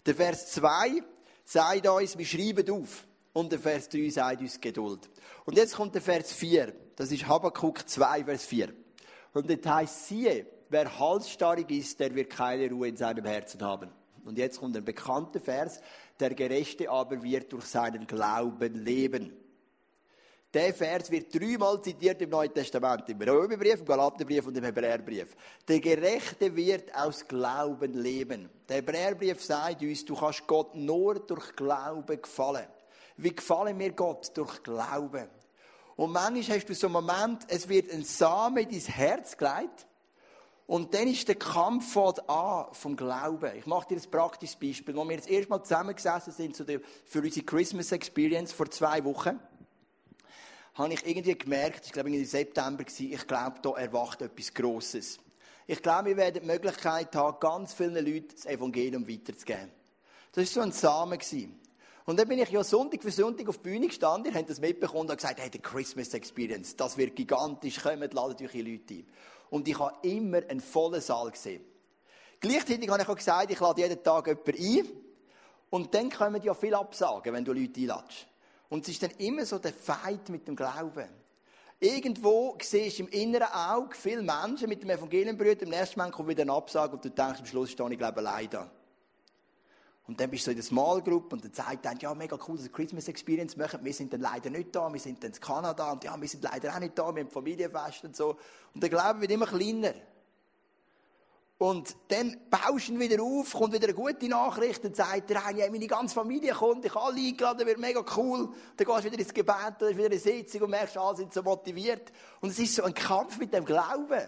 Der 0.05 0.15
Vers 0.15 0.53
2 0.53 1.03
sagt 1.45 1.87
uns, 1.87 2.19
wir 2.19 2.27
schreiben 2.27 2.71
auf. 2.71 3.07
Und 3.33 3.53
der 3.53 3.59
Vers 3.59 3.89
3 3.89 4.09
sagt 4.11 4.41
uns 4.41 4.61
Geduld. 4.61 5.09
Und 5.45 5.57
jetzt 5.57 5.77
kommt 5.77 5.95
der 5.95 6.03
Vers 6.03 6.33
4. 6.33 6.73
Das 6.97 7.13
ist 7.13 7.27
Habakkuk 7.27 7.89
2, 7.89 8.25
Vers 8.25 8.45
4. 8.45 8.73
Und 9.33 9.51
das 9.51 9.73
heißt, 9.73 10.07
siehe, 10.07 10.47
wer 10.69 10.99
halsstarrig 10.99 11.71
ist, 11.71 12.01
der 12.01 12.15
wird 12.15 12.31
keine 12.31 12.69
Ruhe 12.71 12.89
in 12.89 12.97
seinem 12.97 13.25
Herzen 13.25 13.63
haben. 13.63 13.91
Und 14.25 14.39
jetzt 14.39 14.61
kommt 14.61 14.77
ein 14.77 14.85
bekannter 14.85 15.41
Vers, 15.41 15.81
der 16.19 16.35
Gerechte 16.35 16.91
aber 16.91 17.23
wird 17.23 17.53
durch 17.53 17.65
seinen 17.65 18.07
Glauben 18.07 18.75
leben. 18.75 19.33
Der 20.53 20.73
Vers 20.73 21.11
wird 21.11 21.35
dreimal 21.35 21.81
zitiert 21.83 22.23
im 22.23 22.31
Neuen 22.31 22.53
Testament, 22.53 23.07
im 23.11 23.21
Römerbrief, 23.21 23.81
im 23.81 23.85
Galaterbrief 23.85 24.47
und 24.47 24.57
im 24.57 24.65
Hebräerbrief. 24.65 25.37
Der 25.69 25.79
Gerechte 25.79 26.57
wird 26.57 26.95
aus 26.95 27.29
Glauben 27.29 27.93
leben. 27.93 28.49
Der 28.67 28.77
Hebräerbrief 28.77 29.43
sagt 29.43 29.83
uns, 29.83 30.07
du 30.07 30.15
kannst 30.15 30.47
Gott 30.47 30.75
nur 30.75 31.21
durch 31.21 31.55
Glauben 31.55 32.23
gefallen. 32.23 32.67
Wie 33.19 33.35
gefallen 33.35 33.77
mir 33.77 33.93
Gott? 33.93 34.31
Durch 34.37 34.63
Glauben. 34.63 35.29
Und 35.97 36.13
manchmal 36.13 36.57
hast 36.57 36.69
du 36.69 36.75
so 36.75 36.87
einen 36.87 36.95
Moment, 36.95 37.45
es 37.49 37.69
wird 37.69 37.93
ein 37.93 38.05
Samen 38.05 38.59
in 38.59 38.71
dein 38.71 38.95
Herz 38.95 39.37
gelegt. 39.37 39.87
Und 40.67 40.95
dann 40.95 41.09
ist 41.09 41.27
der 41.27 41.35
Kampf 41.35 41.97
an 41.97 42.67
vom 42.73 42.95
Glauben. 42.95 43.57
Ich 43.57 43.67
mache 43.67 43.89
dir 43.89 43.97
ein 43.97 44.11
praktisches 44.11 44.55
Beispiel. 44.55 44.97
Als 44.97 45.09
wir 45.09 45.17
das 45.17 45.27
erste 45.27 45.51
Mal 45.51 45.63
zusammengesessen 45.63 46.33
sind 46.33 46.57
für 46.57 47.21
unsere 47.21 47.45
Christmas 47.45 47.91
Experience 47.91 48.53
vor 48.53 48.71
zwei 48.71 49.05
Wochen, 49.05 49.41
habe 50.75 50.93
ich 50.93 51.05
irgendwie 51.05 51.37
gemerkt, 51.37 51.87
ich 51.87 51.93
glaube, 51.93 52.15
im 52.15 52.25
September 52.25 52.85
war, 52.85 53.01
ich 53.01 53.27
glaube, 53.27 53.59
da 53.63 53.71
erwacht 53.71 54.23
etwas 54.23 54.55
Grosses. 54.55 55.19
Ich 55.67 55.83
glaube, 55.83 56.11
wir 56.11 56.17
werden 56.17 56.41
die 56.41 56.47
Möglichkeit 56.47 57.17
haben, 57.17 57.41
ganz 57.41 57.75
vielen 57.75 57.95
Leuten 57.95 58.29
das 58.33 58.47
Evangelium 58.47 59.09
weiterzugeben. 59.09 59.73
Das 60.31 60.55
war 60.55 60.55
so 60.55 60.61
ein 60.61 60.73
Samen. 60.73 61.19
Und 62.09 62.19
dann 62.19 62.27
bin 62.27 62.39
ich 62.39 62.49
ja 62.49 62.65
Sonntag 62.65 63.03
für 63.03 63.11
Sonntag 63.11 63.47
auf 63.51 63.59
die 63.59 63.65
Bühne 63.65 63.87
gestanden, 63.87 64.33
ihr 64.33 64.39
habt 64.39 64.49
das 64.49 64.63
mitbekommen 64.63 65.11
und 65.11 65.15
gesagt, 65.15 65.39
hey, 65.41 65.51
die 65.51 65.59
Christmas 65.59 66.15
Experience, 66.15 66.75
das 66.75 66.97
wird 66.97 67.15
gigantisch, 67.15 67.83
kommen, 67.83 68.11
ladet 68.11 68.41
euch 68.41 68.55
Leute 68.55 68.95
ein. 68.95 69.07
Und 69.51 69.69
ich 69.69 69.79
habe 69.79 69.95
immer 70.09 70.39
einen 70.49 70.61
vollen 70.61 71.03
Saal 71.03 71.31
gesehen. 71.31 71.63
Gleichzeitig 72.41 72.89
habe 72.89 73.03
ich 73.03 73.09
auch 73.11 73.15
gesagt, 73.15 73.51
ich 73.51 73.61
lade 73.61 73.83
jeden 73.83 74.03
Tag 74.03 74.27
jemanden 74.27 74.57
ein. 74.57 74.89
Und 75.69 75.95
dann 75.95 76.09
kommen 76.09 76.43
ja 76.43 76.55
viele 76.55 76.79
Absagen, 76.79 77.35
wenn 77.35 77.45
du 77.45 77.53
Leute 77.53 77.79
einladest. 77.79 78.27
Und 78.71 78.85
es 78.85 78.95
ist 78.95 79.03
dann 79.03 79.11
immer 79.19 79.45
so 79.45 79.59
der 79.59 79.75
Feind 79.75 80.31
mit 80.31 80.49
dem 80.49 80.57
Glauben. 80.57 81.11
Irgendwo 81.79 82.57
siehst 82.63 83.01
du 83.01 83.03
im 83.03 83.09
inneren 83.09 83.53
Auge 83.53 83.95
viele 83.95 84.23
Menschen 84.23 84.71
mit 84.71 84.83
dem 84.83 84.89
Evangelium 84.89 85.37
berührt, 85.37 85.61
im 85.61 85.69
nächsten 85.69 85.99
Moment 85.99 86.15
kommt 86.15 86.31
wieder 86.31 86.41
eine 86.41 86.55
Absage 86.55 86.95
und 86.95 87.05
du 87.05 87.11
denkst, 87.11 87.41
am 87.41 87.45
Schluss 87.45 87.73
stehe 87.73 87.93
ich, 87.93 87.99
glaube 87.99 88.25
ich, 88.41 88.49
da. 88.49 88.71
Und 90.09 90.19
dann 90.19 90.31
bist 90.31 90.47
du 90.47 90.51
in 90.51 90.57
der 90.57 90.65
Small 90.65 91.03
Group 91.03 91.35
und 91.35 91.45
dann 91.45 91.53
sagt 91.53 91.85
dann, 91.85 91.99
ja, 91.99 92.15
mega 92.15 92.39
cool, 92.49 92.57
dass 92.57 92.65
wir 92.65 92.73
Christmas 92.73 93.09
Experience 93.09 93.59
machen. 93.59 93.81
Wir 93.85 93.93
sind 93.93 94.11
dann 94.11 94.23
leider 94.23 94.49
nicht 94.49 94.75
da, 94.75 94.91
wir 94.91 94.99
sind 94.99 95.23
dann 95.23 95.33
in 95.33 95.39
Kanada 95.39 95.93
und 95.93 96.03
ja, 96.03 96.19
wir 96.19 96.27
sind 96.27 96.43
leider 96.43 96.75
auch 96.75 96.79
nicht 96.79 96.99
da, 96.99 97.15
wir 97.15 97.23
haben 97.23 97.31
Familienfest 97.31 98.05
und 98.05 98.17
so. 98.17 98.39
Und 98.75 98.83
der 98.83 98.89
Glaube 98.89 99.21
wird 99.21 99.31
immer 99.31 99.47
kleiner. 99.47 99.93
Und 101.59 101.95
dann 102.09 102.39
baust 102.49 102.89
du 102.89 102.93
ihn 102.93 103.01
wieder 103.01 103.23
auf, 103.23 103.53
kommt 103.53 103.75
wieder 103.75 103.85
eine 103.85 103.95
gute 103.95 104.29
Nachricht, 104.29 104.83
dann 104.83 104.95
sagt 104.95 105.31
eine, 105.31 105.59
ja, 105.59 105.71
meine 105.71 105.87
ganze 105.87 106.15
Familie 106.15 106.55
kommt, 106.55 106.87
ich 106.87 106.97
alle 106.97 107.21
eingeladen, 107.21 107.67
wird 107.67 107.79
mega 107.79 108.03
cool. 108.17 108.49
Dann 108.79 108.87
gehst 108.87 109.01
du 109.01 109.05
wieder 109.05 109.19
ins 109.19 109.35
Gebet, 109.35 109.75
dann 109.79 109.91
ist 109.91 109.99
wieder 109.99 110.07
eine 110.07 110.19
Sitzung 110.19 110.63
und 110.63 110.71
merkst, 110.71 110.97
alle 110.97 111.19
sind 111.19 111.35
so 111.35 111.43
motiviert. 111.43 112.13
Und 112.41 112.49
es 112.51 112.59
ist 112.59 112.77
so 112.77 112.83
ein 112.83 112.95
Kampf 112.95 113.39
mit 113.39 113.53
dem 113.53 113.67
Glauben. 113.67 114.27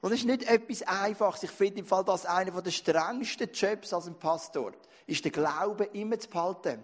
Und 0.00 0.12
es 0.12 0.20
ist 0.20 0.26
nicht 0.26 0.42
etwas 0.44 0.82
Einfaches. 0.82 1.42
Ich 1.44 1.50
finde 1.50 1.80
im 1.80 1.86
Fall, 1.86 2.04
dass 2.04 2.26
einer 2.26 2.60
der 2.62 2.70
strengsten 2.70 3.50
Jobs 3.52 3.92
als 3.92 4.06
ein 4.06 4.18
Pastor 4.18 4.72
ist, 5.06 5.24
der 5.24 5.32
Glaube 5.32 5.84
immer 5.92 6.18
zu 6.18 6.28
behalten. 6.28 6.82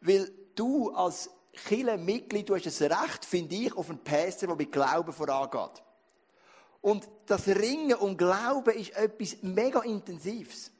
Weil 0.00 0.30
du 0.54 0.90
als 0.92 1.30
Kirchenmitglied, 1.52 2.48
du 2.48 2.54
hast 2.54 2.66
das 2.66 2.82
Recht, 2.82 3.24
finde 3.24 3.54
ich, 3.54 3.76
auf 3.76 3.90
einen 3.90 4.02
Pastor, 4.02 4.48
der 4.48 4.56
mit 4.56 4.72
Glauben 4.72 5.12
vorangeht. 5.12 5.82
Und 6.80 7.08
das 7.26 7.46
Ringen 7.46 7.94
um 7.94 8.16
Glauben 8.16 8.74
ist 8.74 8.94
etwas 8.96 9.36
mega 9.42 9.80
Intensives. 9.80 10.72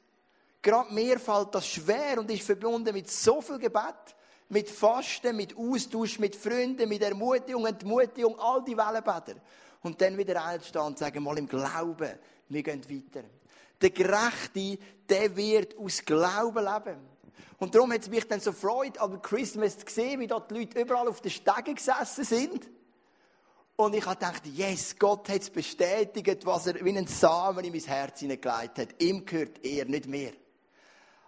Gerade 0.61 0.93
mir 0.93 1.19
fällt 1.19 1.55
das 1.55 1.67
schwer 1.67 2.19
und 2.19 2.29
ist 2.29 2.43
verbunden 2.43 2.93
mit 2.93 3.09
so 3.09 3.41
viel 3.41 3.59
Gebet, 3.59 4.15
mit 4.53 4.69
Fasten, 4.69 5.35
mit 5.35 5.57
Austausch 5.57 6.19
mit 6.19 6.35
Freunden, 6.35 6.87
mit 6.87 7.01
Ermutigung, 7.01 7.65
Entmutigung, 7.65 8.39
all 8.39 8.63
die 8.63 8.77
Wellenbäder 8.77 9.41
und 9.81 9.99
dann 9.99 10.17
wieder 10.17 10.45
einstehen 10.45 10.81
und 10.83 10.97
sagen, 10.97 11.23
mal 11.23 11.37
im 11.37 11.47
Glauben, 11.47 12.13
wir 12.47 12.63
gehen 12.63 12.83
weiter. 12.89 13.27
Der 13.81 13.89
Gerechte, 13.89 14.77
der 15.09 15.35
wird 15.35 15.77
aus 15.77 16.05
Glauben 16.05 16.63
leben. 16.63 16.99
Und 17.57 17.73
darum 17.73 17.91
hat 17.91 18.01
es 18.01 18.09
mich 18.09 18.27
dann 18.27 18.39
so 18.39 18.51
freut, 18.51 18.97
an 18.99 19.21
Christmas 19.21 19.77
zu 19.77 19.85
sehen, 19.89 20.19
wie 20.19 20.27
dort 20.27 20.51
die 20.51 20.59
Leute 20.59 20.79
überall 20.79 21.07
auf 21.07 21.21
den 21.21 21.31
Stegen 21.31 21.75
gesessen 21.75 22.23
sind. 22.23 22.69
Und 23.75 23.95
ich 23.95 24.05
habe 24.05 24.15
gedacht, 24.15 24.45
yes, 24.45 24.95
Gott 24.97 25.29
hat 25.29 25.41
es 25.41 25.49
bestätigt, 25.49 26.45
was 26.45 26.67
er 26.67 26.75
wie 26.85 26.89
einen 26.89 27.07
Samen 27.07 27.65
in 27.65 27.71
mein 27.71 27.81
Herz 27.81 28.19
hineingelegt 28.19 28.77
hat. 28.77 29.01
Ihm 29.01 29.25
gehört 29.25 29.63
er, 29.65 29.85
nicht 29.85 30.07
mehr. 30.07 30.33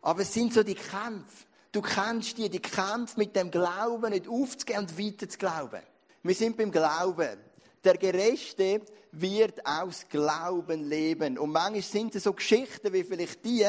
Aber 0.02 0.22
es 0.22 0.32
sind 0.32 0.54
so 0.54 0.62
die 0.62 0.76
Kämpfe. 0.76 1.46
Du 1.76 1.82
kennst 1.82 2.38
die, 2.38 2.50
die 2.50 2.62
Kämpfe 2.62 3.20
mit 3.20 3.36
dem 3.36 3.52
Glauben 3.52 4.12
nicht 4.12 4.30
aufzugeben 4.30 4.80
und 4.80 4.98
weiter 4.98 5.28
zu 5.28 5.38
glauben. 5.38 5.82
Wir 6.24 6.34
sind 6.34 6.56
beim 6.56 6.72
Glauben. 6.72 7.38
Der 7.84 7.98
Gerechte 7.98 8.80
wird 9.12 9.60
aus 9.68 10.06
Glauben 10.08 10.88
leben. 10.88 11.38
Und 11.38 11.52
manchmal 11.52 11.82
sind 11.82 12.16
es 12.16 12.24
so 12.24 12.32
Geschichten 12.32 12.94
wie 12.94 13.04
vielleicht 13.04 13.44
die, 13.44 13.68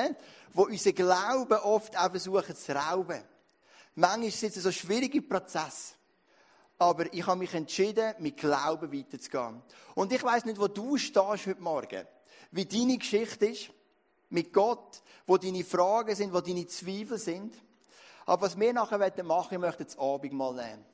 wo 0.52 0.66
unser 0.66 0.92
Glauben 0.92 1.58
oft 1.58 1.98
auch 1.98 2.10
versuchen 2.10 2.54
zu 2.54 2.76
rauben. 2.76 3.24
Manchmal 3.96 4.30
sind 4.30 4.56
es 4.56 4.62
so 4.62 4.70
schwierige 4.70 5.20
Prozesse. 5.20 5.94
Aber 6.78 7.12
ich 7.12 7.26
habe 7.26 7.40
mich 7.40 7.54
entschieden, 7.54 8.14
mit 8.20 8.36
Glauben 8.36 8.92
weiterzugehen. 8.92 9.60
Und 9.96 10.12
ich 10.12 10.22
weiß 10.22 10.44
nicht, 10.44 10.60
wo 10.60 10.68
du 10.68 10.96
stehst 10.96 11.46
heute 11.48 11.60
Morgen. 11.60 12.06
Wie 12.52 12.66
deine 12.66 12.98
Geschichte 12.98 13.46
ist. 13.46 13.70
Mit 14.30 14.52
Gott. 14.52 15.02
Wo 15.26 15.38
deine 15.38 15.64
Fragen 15.64 16.14
sind, 16.14 16.32
wo 16.32 16.40
deine 16.40 16.68
Zweifel 16.68 17.18
sind. 17.18 17.65
Aber 18.26 18.42
was 18.42 18.58
wir 18.58 18.72
nachher 18.72 18.98
machen 18.98 19.28
wollen, 19.28 19.46
ich 19.52 19.58
möchte 19.58 19.84
das 19.84 19.98
Abend 19.98 20.32
mal 20.32 20.54
nehmen. 20.54 20.84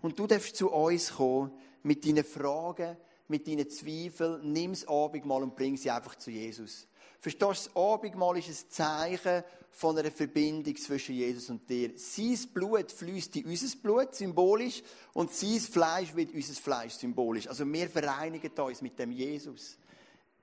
Und 0.00 0.18
du 0.18 0.26
darfst 0.26 0.56
zu 0.56 0.70
uns 0.70 1.12
kommen 1.12 1.52
mit 1.82 2.06
deinen 2.06 2.24
Fragen, 2.24 2.96
mit 3.26 3.46
deinen 3.46 3.68
Zweifeln, 3.68 4.52
nimm 4.52 4.72
das 4.72 4.86
Abendmahl 4.86 5.42
und 5.42 5.56
bring 5.56 5.76
sie 5.76 5.90
einfach 5.90 6.14
zu 6.16 6.30
Jesus. 6.30 6.86
Verstehst 7.20 7.66
du, 7.66 7.70
das 7.70 7.76
Abendmahl 7.76 8.38
ist 8.38 8.48
ein 8.48 8.70
Zeichen 8.70 9.42
von 9.72 9.98
einer 9.98 10.10
Verbindung 10.10 10.76
zwischen 10.76 11.16
Jesus 11.16 11.50
und 11.50 11.68
dir. 11.68 11.90
Sein 11.96 12.38
Blut 12.54 12.92
fließt 12.92 13.36
in 13.36 13.46
unser 13.46 13.76
Blut, 13.78 14.14
symbolisch, 14.14 14.82
und 15.14 15.32
sein 15.32 15.58
Fleisch 15.58 16.14
wird 16.14 16.32
unser 16.32 16.54
Fleisch, 16.54 16.94
symbolisch. 16.94 17.48
Also 17.48 17.70
wir 17.70 17.88
vereinigen 17.88 18.52
uns 18.52 18.82
mit 18.82 18.98
dem 18.98 19.10
Jesus. 19.10 19.76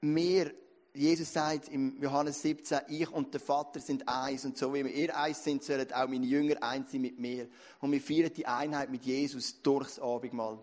Wir, 0.02 0.54
Jesus 0.96 1.34
sagt 1.34 1.70
im 1.70 2.02
Johannes 2.02 2.42
17, 2.42 2.80
ich 2.88 3.12
und 3.12 3.34
der 3.34 3.42
Vater 3.42 3.80
sind 3.80 4.08
eins, 4.08 4.46
und 4.46 4.58
so 4.58 4.74
wie 4.74 4.84
wir 4.86 4.92
ihr 4.92 5.18
eins 5.18 5.44
sind, 5.44 5.64
sollen 5.64 5.92
auch 5.94 6.08
meine 6.08 6.26
Jünger 6.26 6.62
eins 6.64 6.92
sein 6.92 7.02
mit 7.02 7.20
mir. 7.20 7.48
Und 7.82 7.92
wir 7.92 8.02
feiern 8.02 8.32
die 8.34 8.46
Einheit 8.46 8.90
mit 8.90 9.06
Jesus 9.06 9.62
durchs 9.62 10.00
Abendmahl. 10.00 10.58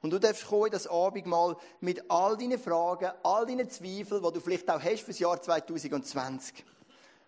Und 0.00 0.10
du 0.10 0.18
darfst 0.18 0.46
kommen, 0.46 0.70
das 0.70 0.86
Abendmahl 0.86 1.56
mit 1.80 2.10
all 2.10 2.36
deinen 2.36 2.58
Fragen, 2.58 3.10
all 3.22 3.46
deinen 3.46 3.68
Zweifeln, 3.68 4.22
die 4.22 4.32
du 4.32 4.40
vielleicht 4.40 4.70
auch 4.70 4.82
hast 4.82 5.00
für 5.00 5.10
das 5.10 5.18
Jahr 5.18 5.40
2020. 5.40 6.64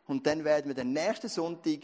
Und 0.07 0.27
dann 0.27 0.45
werden 0.45 0.69
wir 0.69 0.75
den 0.75 0.93
nächsten 0.93 1.29
Sonntag 1.29 1.81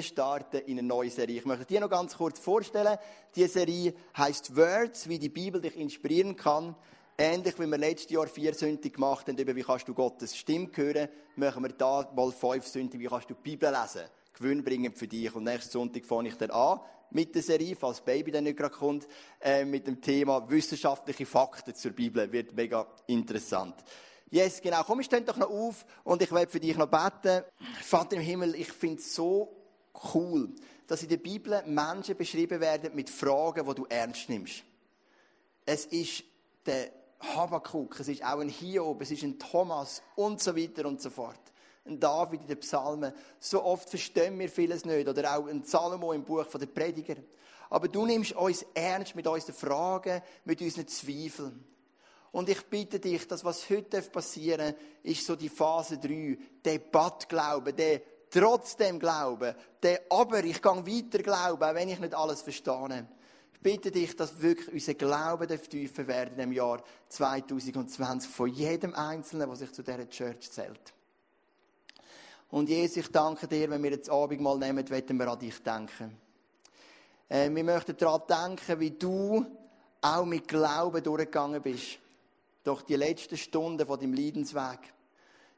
starten 0.00 0.58
in 0.66 0.78
eine 0.78 0.88
neue 0.88 1.10
Serie. 1.10 1.38
Ich 1.38 1.44
möchte 1.44 1.64
dir 1.64 1.80
noch 1.80 1.88
ganz 1.88 2.16
kurz 2.16 2.40
vorstellen. 2.40 2.98
Die 3.36 3.46
Serie 3.46 3.94
heißt 4.16 4.56
Words, 4.56 5.08
wie 5.08 5.20
die 5.20 5.28
Bibel 5.28 5.60
dich 5.60 5.76
inspirieren 5.76 6.34
kann. 6.34 6.74
Ähnlich 7.20 7.58
wie 7.58 7.66
wir 7.66 7.78
letztes 7.78 8.12
Jahr 8.12 8.28
vier 8.28 8.54
Sünden 8.54 8.92
gemacht 8.92 9.26
haben, 9.26 9.36
über 9.36 9.56
wie 9.56 9.64
kannst 9.64 9.88
du 9.88 9.92
Gottes 9.92 10.36
Stimme 10.36 10.68
hören, 10.72 11.08
machen 11.34 11.64
wir 11.64 11.72
da 11.72 12.08
mal 12.14 12.30
fünf 12.30 12.64
Sünden, 12.64 13.00
wie 13.00 13.06
kannst 13.06 13.28
du 13.28 13.34
die 13.34 13.40
Bibel 13.42 13.68
lesen. 13.68 14.08
Gewinnbringend 14.34 14.96
für 14.96 15.08
dich. 15.08 15.34
Und 15.34 15.42
nächsten 15.42 15.72
Sonntag 15.72 16.04
fange 16.04 16.28
ich 16.28 16.36
dann 16.36 16.52
an 16.52 16.78
mit 17.10 17.34
der 17.34 17.42
Serie, 17.42 17.74
falls 17.74 18.02
Baby 18.02 18.30
dann 18.30 18.44
nicht 18.44 18.56
gerade 18.56 18.72
kommt, 18.72 19.08
äh, 19.40 19.64
mit 19.64 19.88
dem 19.88 20.00
Thema 20.00 20.48
wissenschaftliche 20.48 21.26
Fakten 21.26 21.74
zur 21.74 21.90
Bibel. 21.90 22.30
Wird 22.30 22.54
mega 22.54 22.86
interessant. 23.08 23.74
Yes, 24.30 24.60
genau. 24.60 24.84
Komm, 24.84 25.02
steh 25.02 25.20
doch 25.22 25.38
noch 25.38 25.50
auf 25.50 25.86
und 26.04 26.22
ich 26.22 26.30
werde 26.30 26.52
für 26.52 26.60
dich 26.60 26.76
noch 26.76 26.86
beten. 26.86 27.42
Vater 27.82 28.14
im 28.14 28.22
Himmel, 28.22 28.54
ich 28.54 28.70
finde 28.70 28.98
es 28.98 29.12
so 29.12 29.56
cool, 30.14 30.54
dass 30.86 31.02
in 31.02 31.08
der 31.08 31.16
Bibel 31.16 31.64
Menschen 31.66 32.16
beschrieben 32.16 32.60
werden 32.60 32.94
mit 32.94 33.10
Fragen, 33.10 33.66
die 33.66 33.74
du 33.74 33.86
ernst 33.86 34.28
nimmst. 34.28 34.62
Es 35.66 35.84
ist 35.86 36.22
der 36.64 36.97
Habakkuk, 37.20 38.00
es 38.00 38.08
ist 38.08 38.24
auch 38.24 38.38
ein 38.38 38.48
Hiob, 38.48 39.02
es 39.02 39.10
ist 39.10 39.22
ein 39.22 39.38
Thomas 39.38 40.02
und 40.14 40.40
so 40.40 40.56
weiter 40.56 40.86
und 40.86 41.00
so 41.00 41.10
fort 41.10 41.40
ein 41.88 41.98
David 41.98 42.42
in 42.42 42.46
den 42.46 42.60
Psalmen. 42.60 43.12
So 43.40 43.64
oft 43.64 43.88
verstehen 43.88 44.38
wir 44.38 44.48
vieles 44.48 44.84
nicht. 44.84 45.08
Oder 45.08 45.36
auch 45.36 45.46
ein 45.46 45.64
Salomo 45.64 46.12
im 46.12 46.24
Buch 46.24 46.46
der 46.46 46.66
Prediger. 46.66 47.16
Aber 47.70 47.88
du 47.88 48.06
nimmst 48.06 48.32
uns 48.32 48.64
ernst 48.74 49.14
mit 49.14 49.26
unseren 49.26 49.54
Fragen, 49.54 50.22
mit 50.44 50.60
unseren 50.60 50.88
Zweifeln. 50.88 51.64
Und 52.30 52.48
ich 52.48 52.64
bitte 52.66 53.00
dich, 53.00 53.26
dass 53.26 53.44
was 53.44 53.68
heute 53.70 54.02
passieren 54.02 54.72
darf, 54.72 54.80
ist 55.02 55.26
so 55.26 55.34
die 55.34 55.48
Phase 55.48 55.98
3, 55.98 56.38
der 56.64 56.78
Badglauben, 56.78 57.74
der 57.74 58.02
trotzdem 58.30 58.98
Glauben, 58.98 59.54
der 59.82 60.02
aber 60.10 60.44
ich 60.44 60.60
gehe 60.60 60.86
weiter 60.86 61.22
glauben, 61.22 61.62
auch 61.62 61.74
wenn 61.74 61.88
ich 61.88 61.98
nicht 61.98 62.14
alles 62.14 62.42
verstehe. 62.42 63.08
Bitte 63.60 63.90
dich, 63.90 64.14
dass 64.14 64.40
wirklich 64.40 64.72
unser 64.72 64.94
Glauben 64.94 65.48
tiefer 65.48 66.06
werden 66.06 66.38
im 66.38 66.52
Jahr 66.52 66.82
2020 67.08 68.30
von 68.30 68.48
jedem 68.48 68.94
Einzelnen, 68.94 69.48
der 69.48 69.56
sich 69.56 69.72
zu 69.72 69.82
dieser 69.82 70.08
Church 70.08 70.50
zählt. 70.50 70.94
Und 72.50 72.68
Jesus, 72.68 72.98
ich 72.98 73.08
danke 73.08 73.46
dir, 73.48 73.68
wenn 73.68 73.82
wir 73.82 73.90
jetzt 73.90 74.08
Abend 74.08 74.40
mal 74.40 74.56
nehmen, 74.56 74.88
werden 74.88 75.18
wir 75.18 75.28
an 75.28 75.38
dich 75.38 75.62
denken. 75.62 76.16
Äh, 77.28 77.50
wir 77.50 77.64
möchten 77.64 77.96
daran 77.96 78.22
denken, 78.28 78.80
wie 78.80 78.92
du 78.92 79.44
auch 80.00 80.24
mit 80.24 80.48
Glauben 80.48 81.02
durchgegangen 81.02 81.60
bist. 81.60 81.98
Durch 82.64 82.82
die 82.82 82.96
letzten 82.96 83.36
Stunden 83.36 83.86
von 83.86 83.98
deinem 83.98 84.14
Leidensweg. 84.14 84.78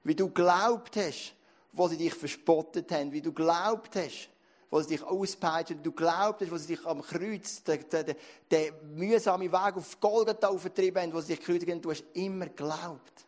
Wie 0.03 0.15
du 0.15 0.31
glaubt 0.31 0.97
hast, 0.97 1.35
wo 1.73 1.87
sie 1.87 1.97
dich 1.97 2.15
verspottet 2.15 2.91
haben. 2.93 3.13
Wie 3.13 3.23
du 3.23 3.33
glaubt 3.33 3.95
hast, 3.97 4.29
wo 4.71 4.81
sie 4.81 4.97
dich 4.97 5.03
auspeitschen. 5.03 5.79
Wie 5.79 5.83
du 5.83 5.93
glaubt 5.93 6.49
wo 6.51 6.57
sie 6.57 6.77
dich 6.77 6.87
am 6.87 7.03
Kreuz, 7.03 7.63
den, 7.65 7.85
den, 7.91 8.15
den 8.51 8.75
mühsamen 8.95 9.51
Weg 9.51 9.77
auf 9.77 10.01
Golgatha 10.01 10.49
aufgetrieben 10.49 11.03
haben, 11.03 11.13
wo 11.13 11.21
sie 11.21 11.35
dich 11.35 11.45
kreuzigen 11.45 11.75
haben. 11.75 11.83
Du 11.83 11.91
hast 11.91 12.05
immer 12.15 12.47
geglaubt, 12.47 13.27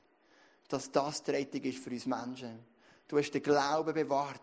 dass 0.68 0.90
das 0.90 1.22
die 1.22 1.32
Rettung 1.32 1.62
ist 1.62 1.78
für 1.78 1.90
uns 1.90 2.06
Menschen. 2.06 2.58
Du 3.08 3.18
hast 3.18 3.30
den 3.32 3.42
Glauben 3.42 3.92
bewahrt. 3.92 4.40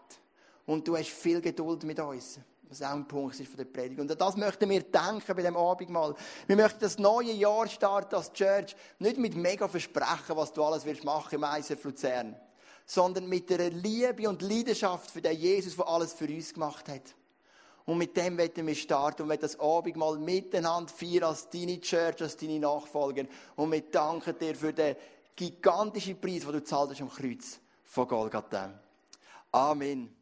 Und 0.66 0.88
du 0.88 0.96
hast 0.96 1.10
viel 1.10 1.42
Geduld 1.42 1.84
mit 1.84 2.00
uns. 2.00 2.40
Was 2.70 2.84
auch 2.84 2.92
ein 2.92 3.08
Punkt 3.08 3.40
ist 3.40 3.48
von 3.48 3.58
der 3.58 3.66
Predigt. 3.66 4.00
Und 4.00 4.12
an 4.12 4.18
das 4.20 4.38
möchten 4.38 4.70
wir 4.70 4.84
denken 4.84 5.36
bei 5.36 5.42
dem 5.42 5.58
Abendmahl. 5.58 6.14
Wir 6.46 6.56
möchten 6.56 6.82
das 6.82 7.00
neue 7.00 7.32
Jahr 7.32 7.68
starten 7.68 8.14
als 8.14 8.32
Church. 8.32 8.76
Nicht 9.00 9.18
mit 9.18 9.36
mega 9.36 9.68
Versprechen, 9.68 10.36
was 10.36 10.54
du 10.54 10.64
alles 10.64 10.86
wirst 10.86 11.04
machen 11.04 11.34
im 11.34 11.44
ISF 11.44 11.84
Luzern. 11.84 12.36
Sondern 12.92 13.30
mit 13.30 13.52
der 13.52 13.70
Liebe 13.70 14.28
und 14.28 14.42
Leidenschaft 14.42 15.12
für 15.12 15.22
den 15.22 15.38
Jesus, 15.38 15.76
der 15.76 15.88
alles 15.88 16.14
für 16.14 16.26
uns 16.26 16.52
gemacht 16.52 16.88
hat. 16.88 17.04
Und 17.86 18.00
mit 18.00 18.18
dem 18.18 18.36
werden 18.36 18.66
wir 18.66 18.74
starten 18.74 19.24
und 19.24 19.30
werden 19.30 19.42
das 19.42 19.60
Abendmahl 19.60 20.18
miteinander 20.18 20.92
feiern 20.92 21.26
als 21.26 21.48
deine 21.50 21.80
Church, 21.80 22.20
als 22.22 22.36
deine 22.36 22.60
Nachfolger. 22.60 23.26
Und 23.56 23.72
wir 23.72 23.82
danken 23.82 24.38
dir 24.40 24.56
für 24.56 24.74
den 24.74 24.96
gigantischen 25.36 26.20
Preis, 26.20 26.42
den 26.42 26.54
du 26.54 26.64
zahlt 26.64 26.90
hast 26.90 27.02
am 27.02 27.12
Kreuz 27.12 27.60
von 27.86 28.08
Golgatha. 28.08 28.80
Amen. 29.52 30.19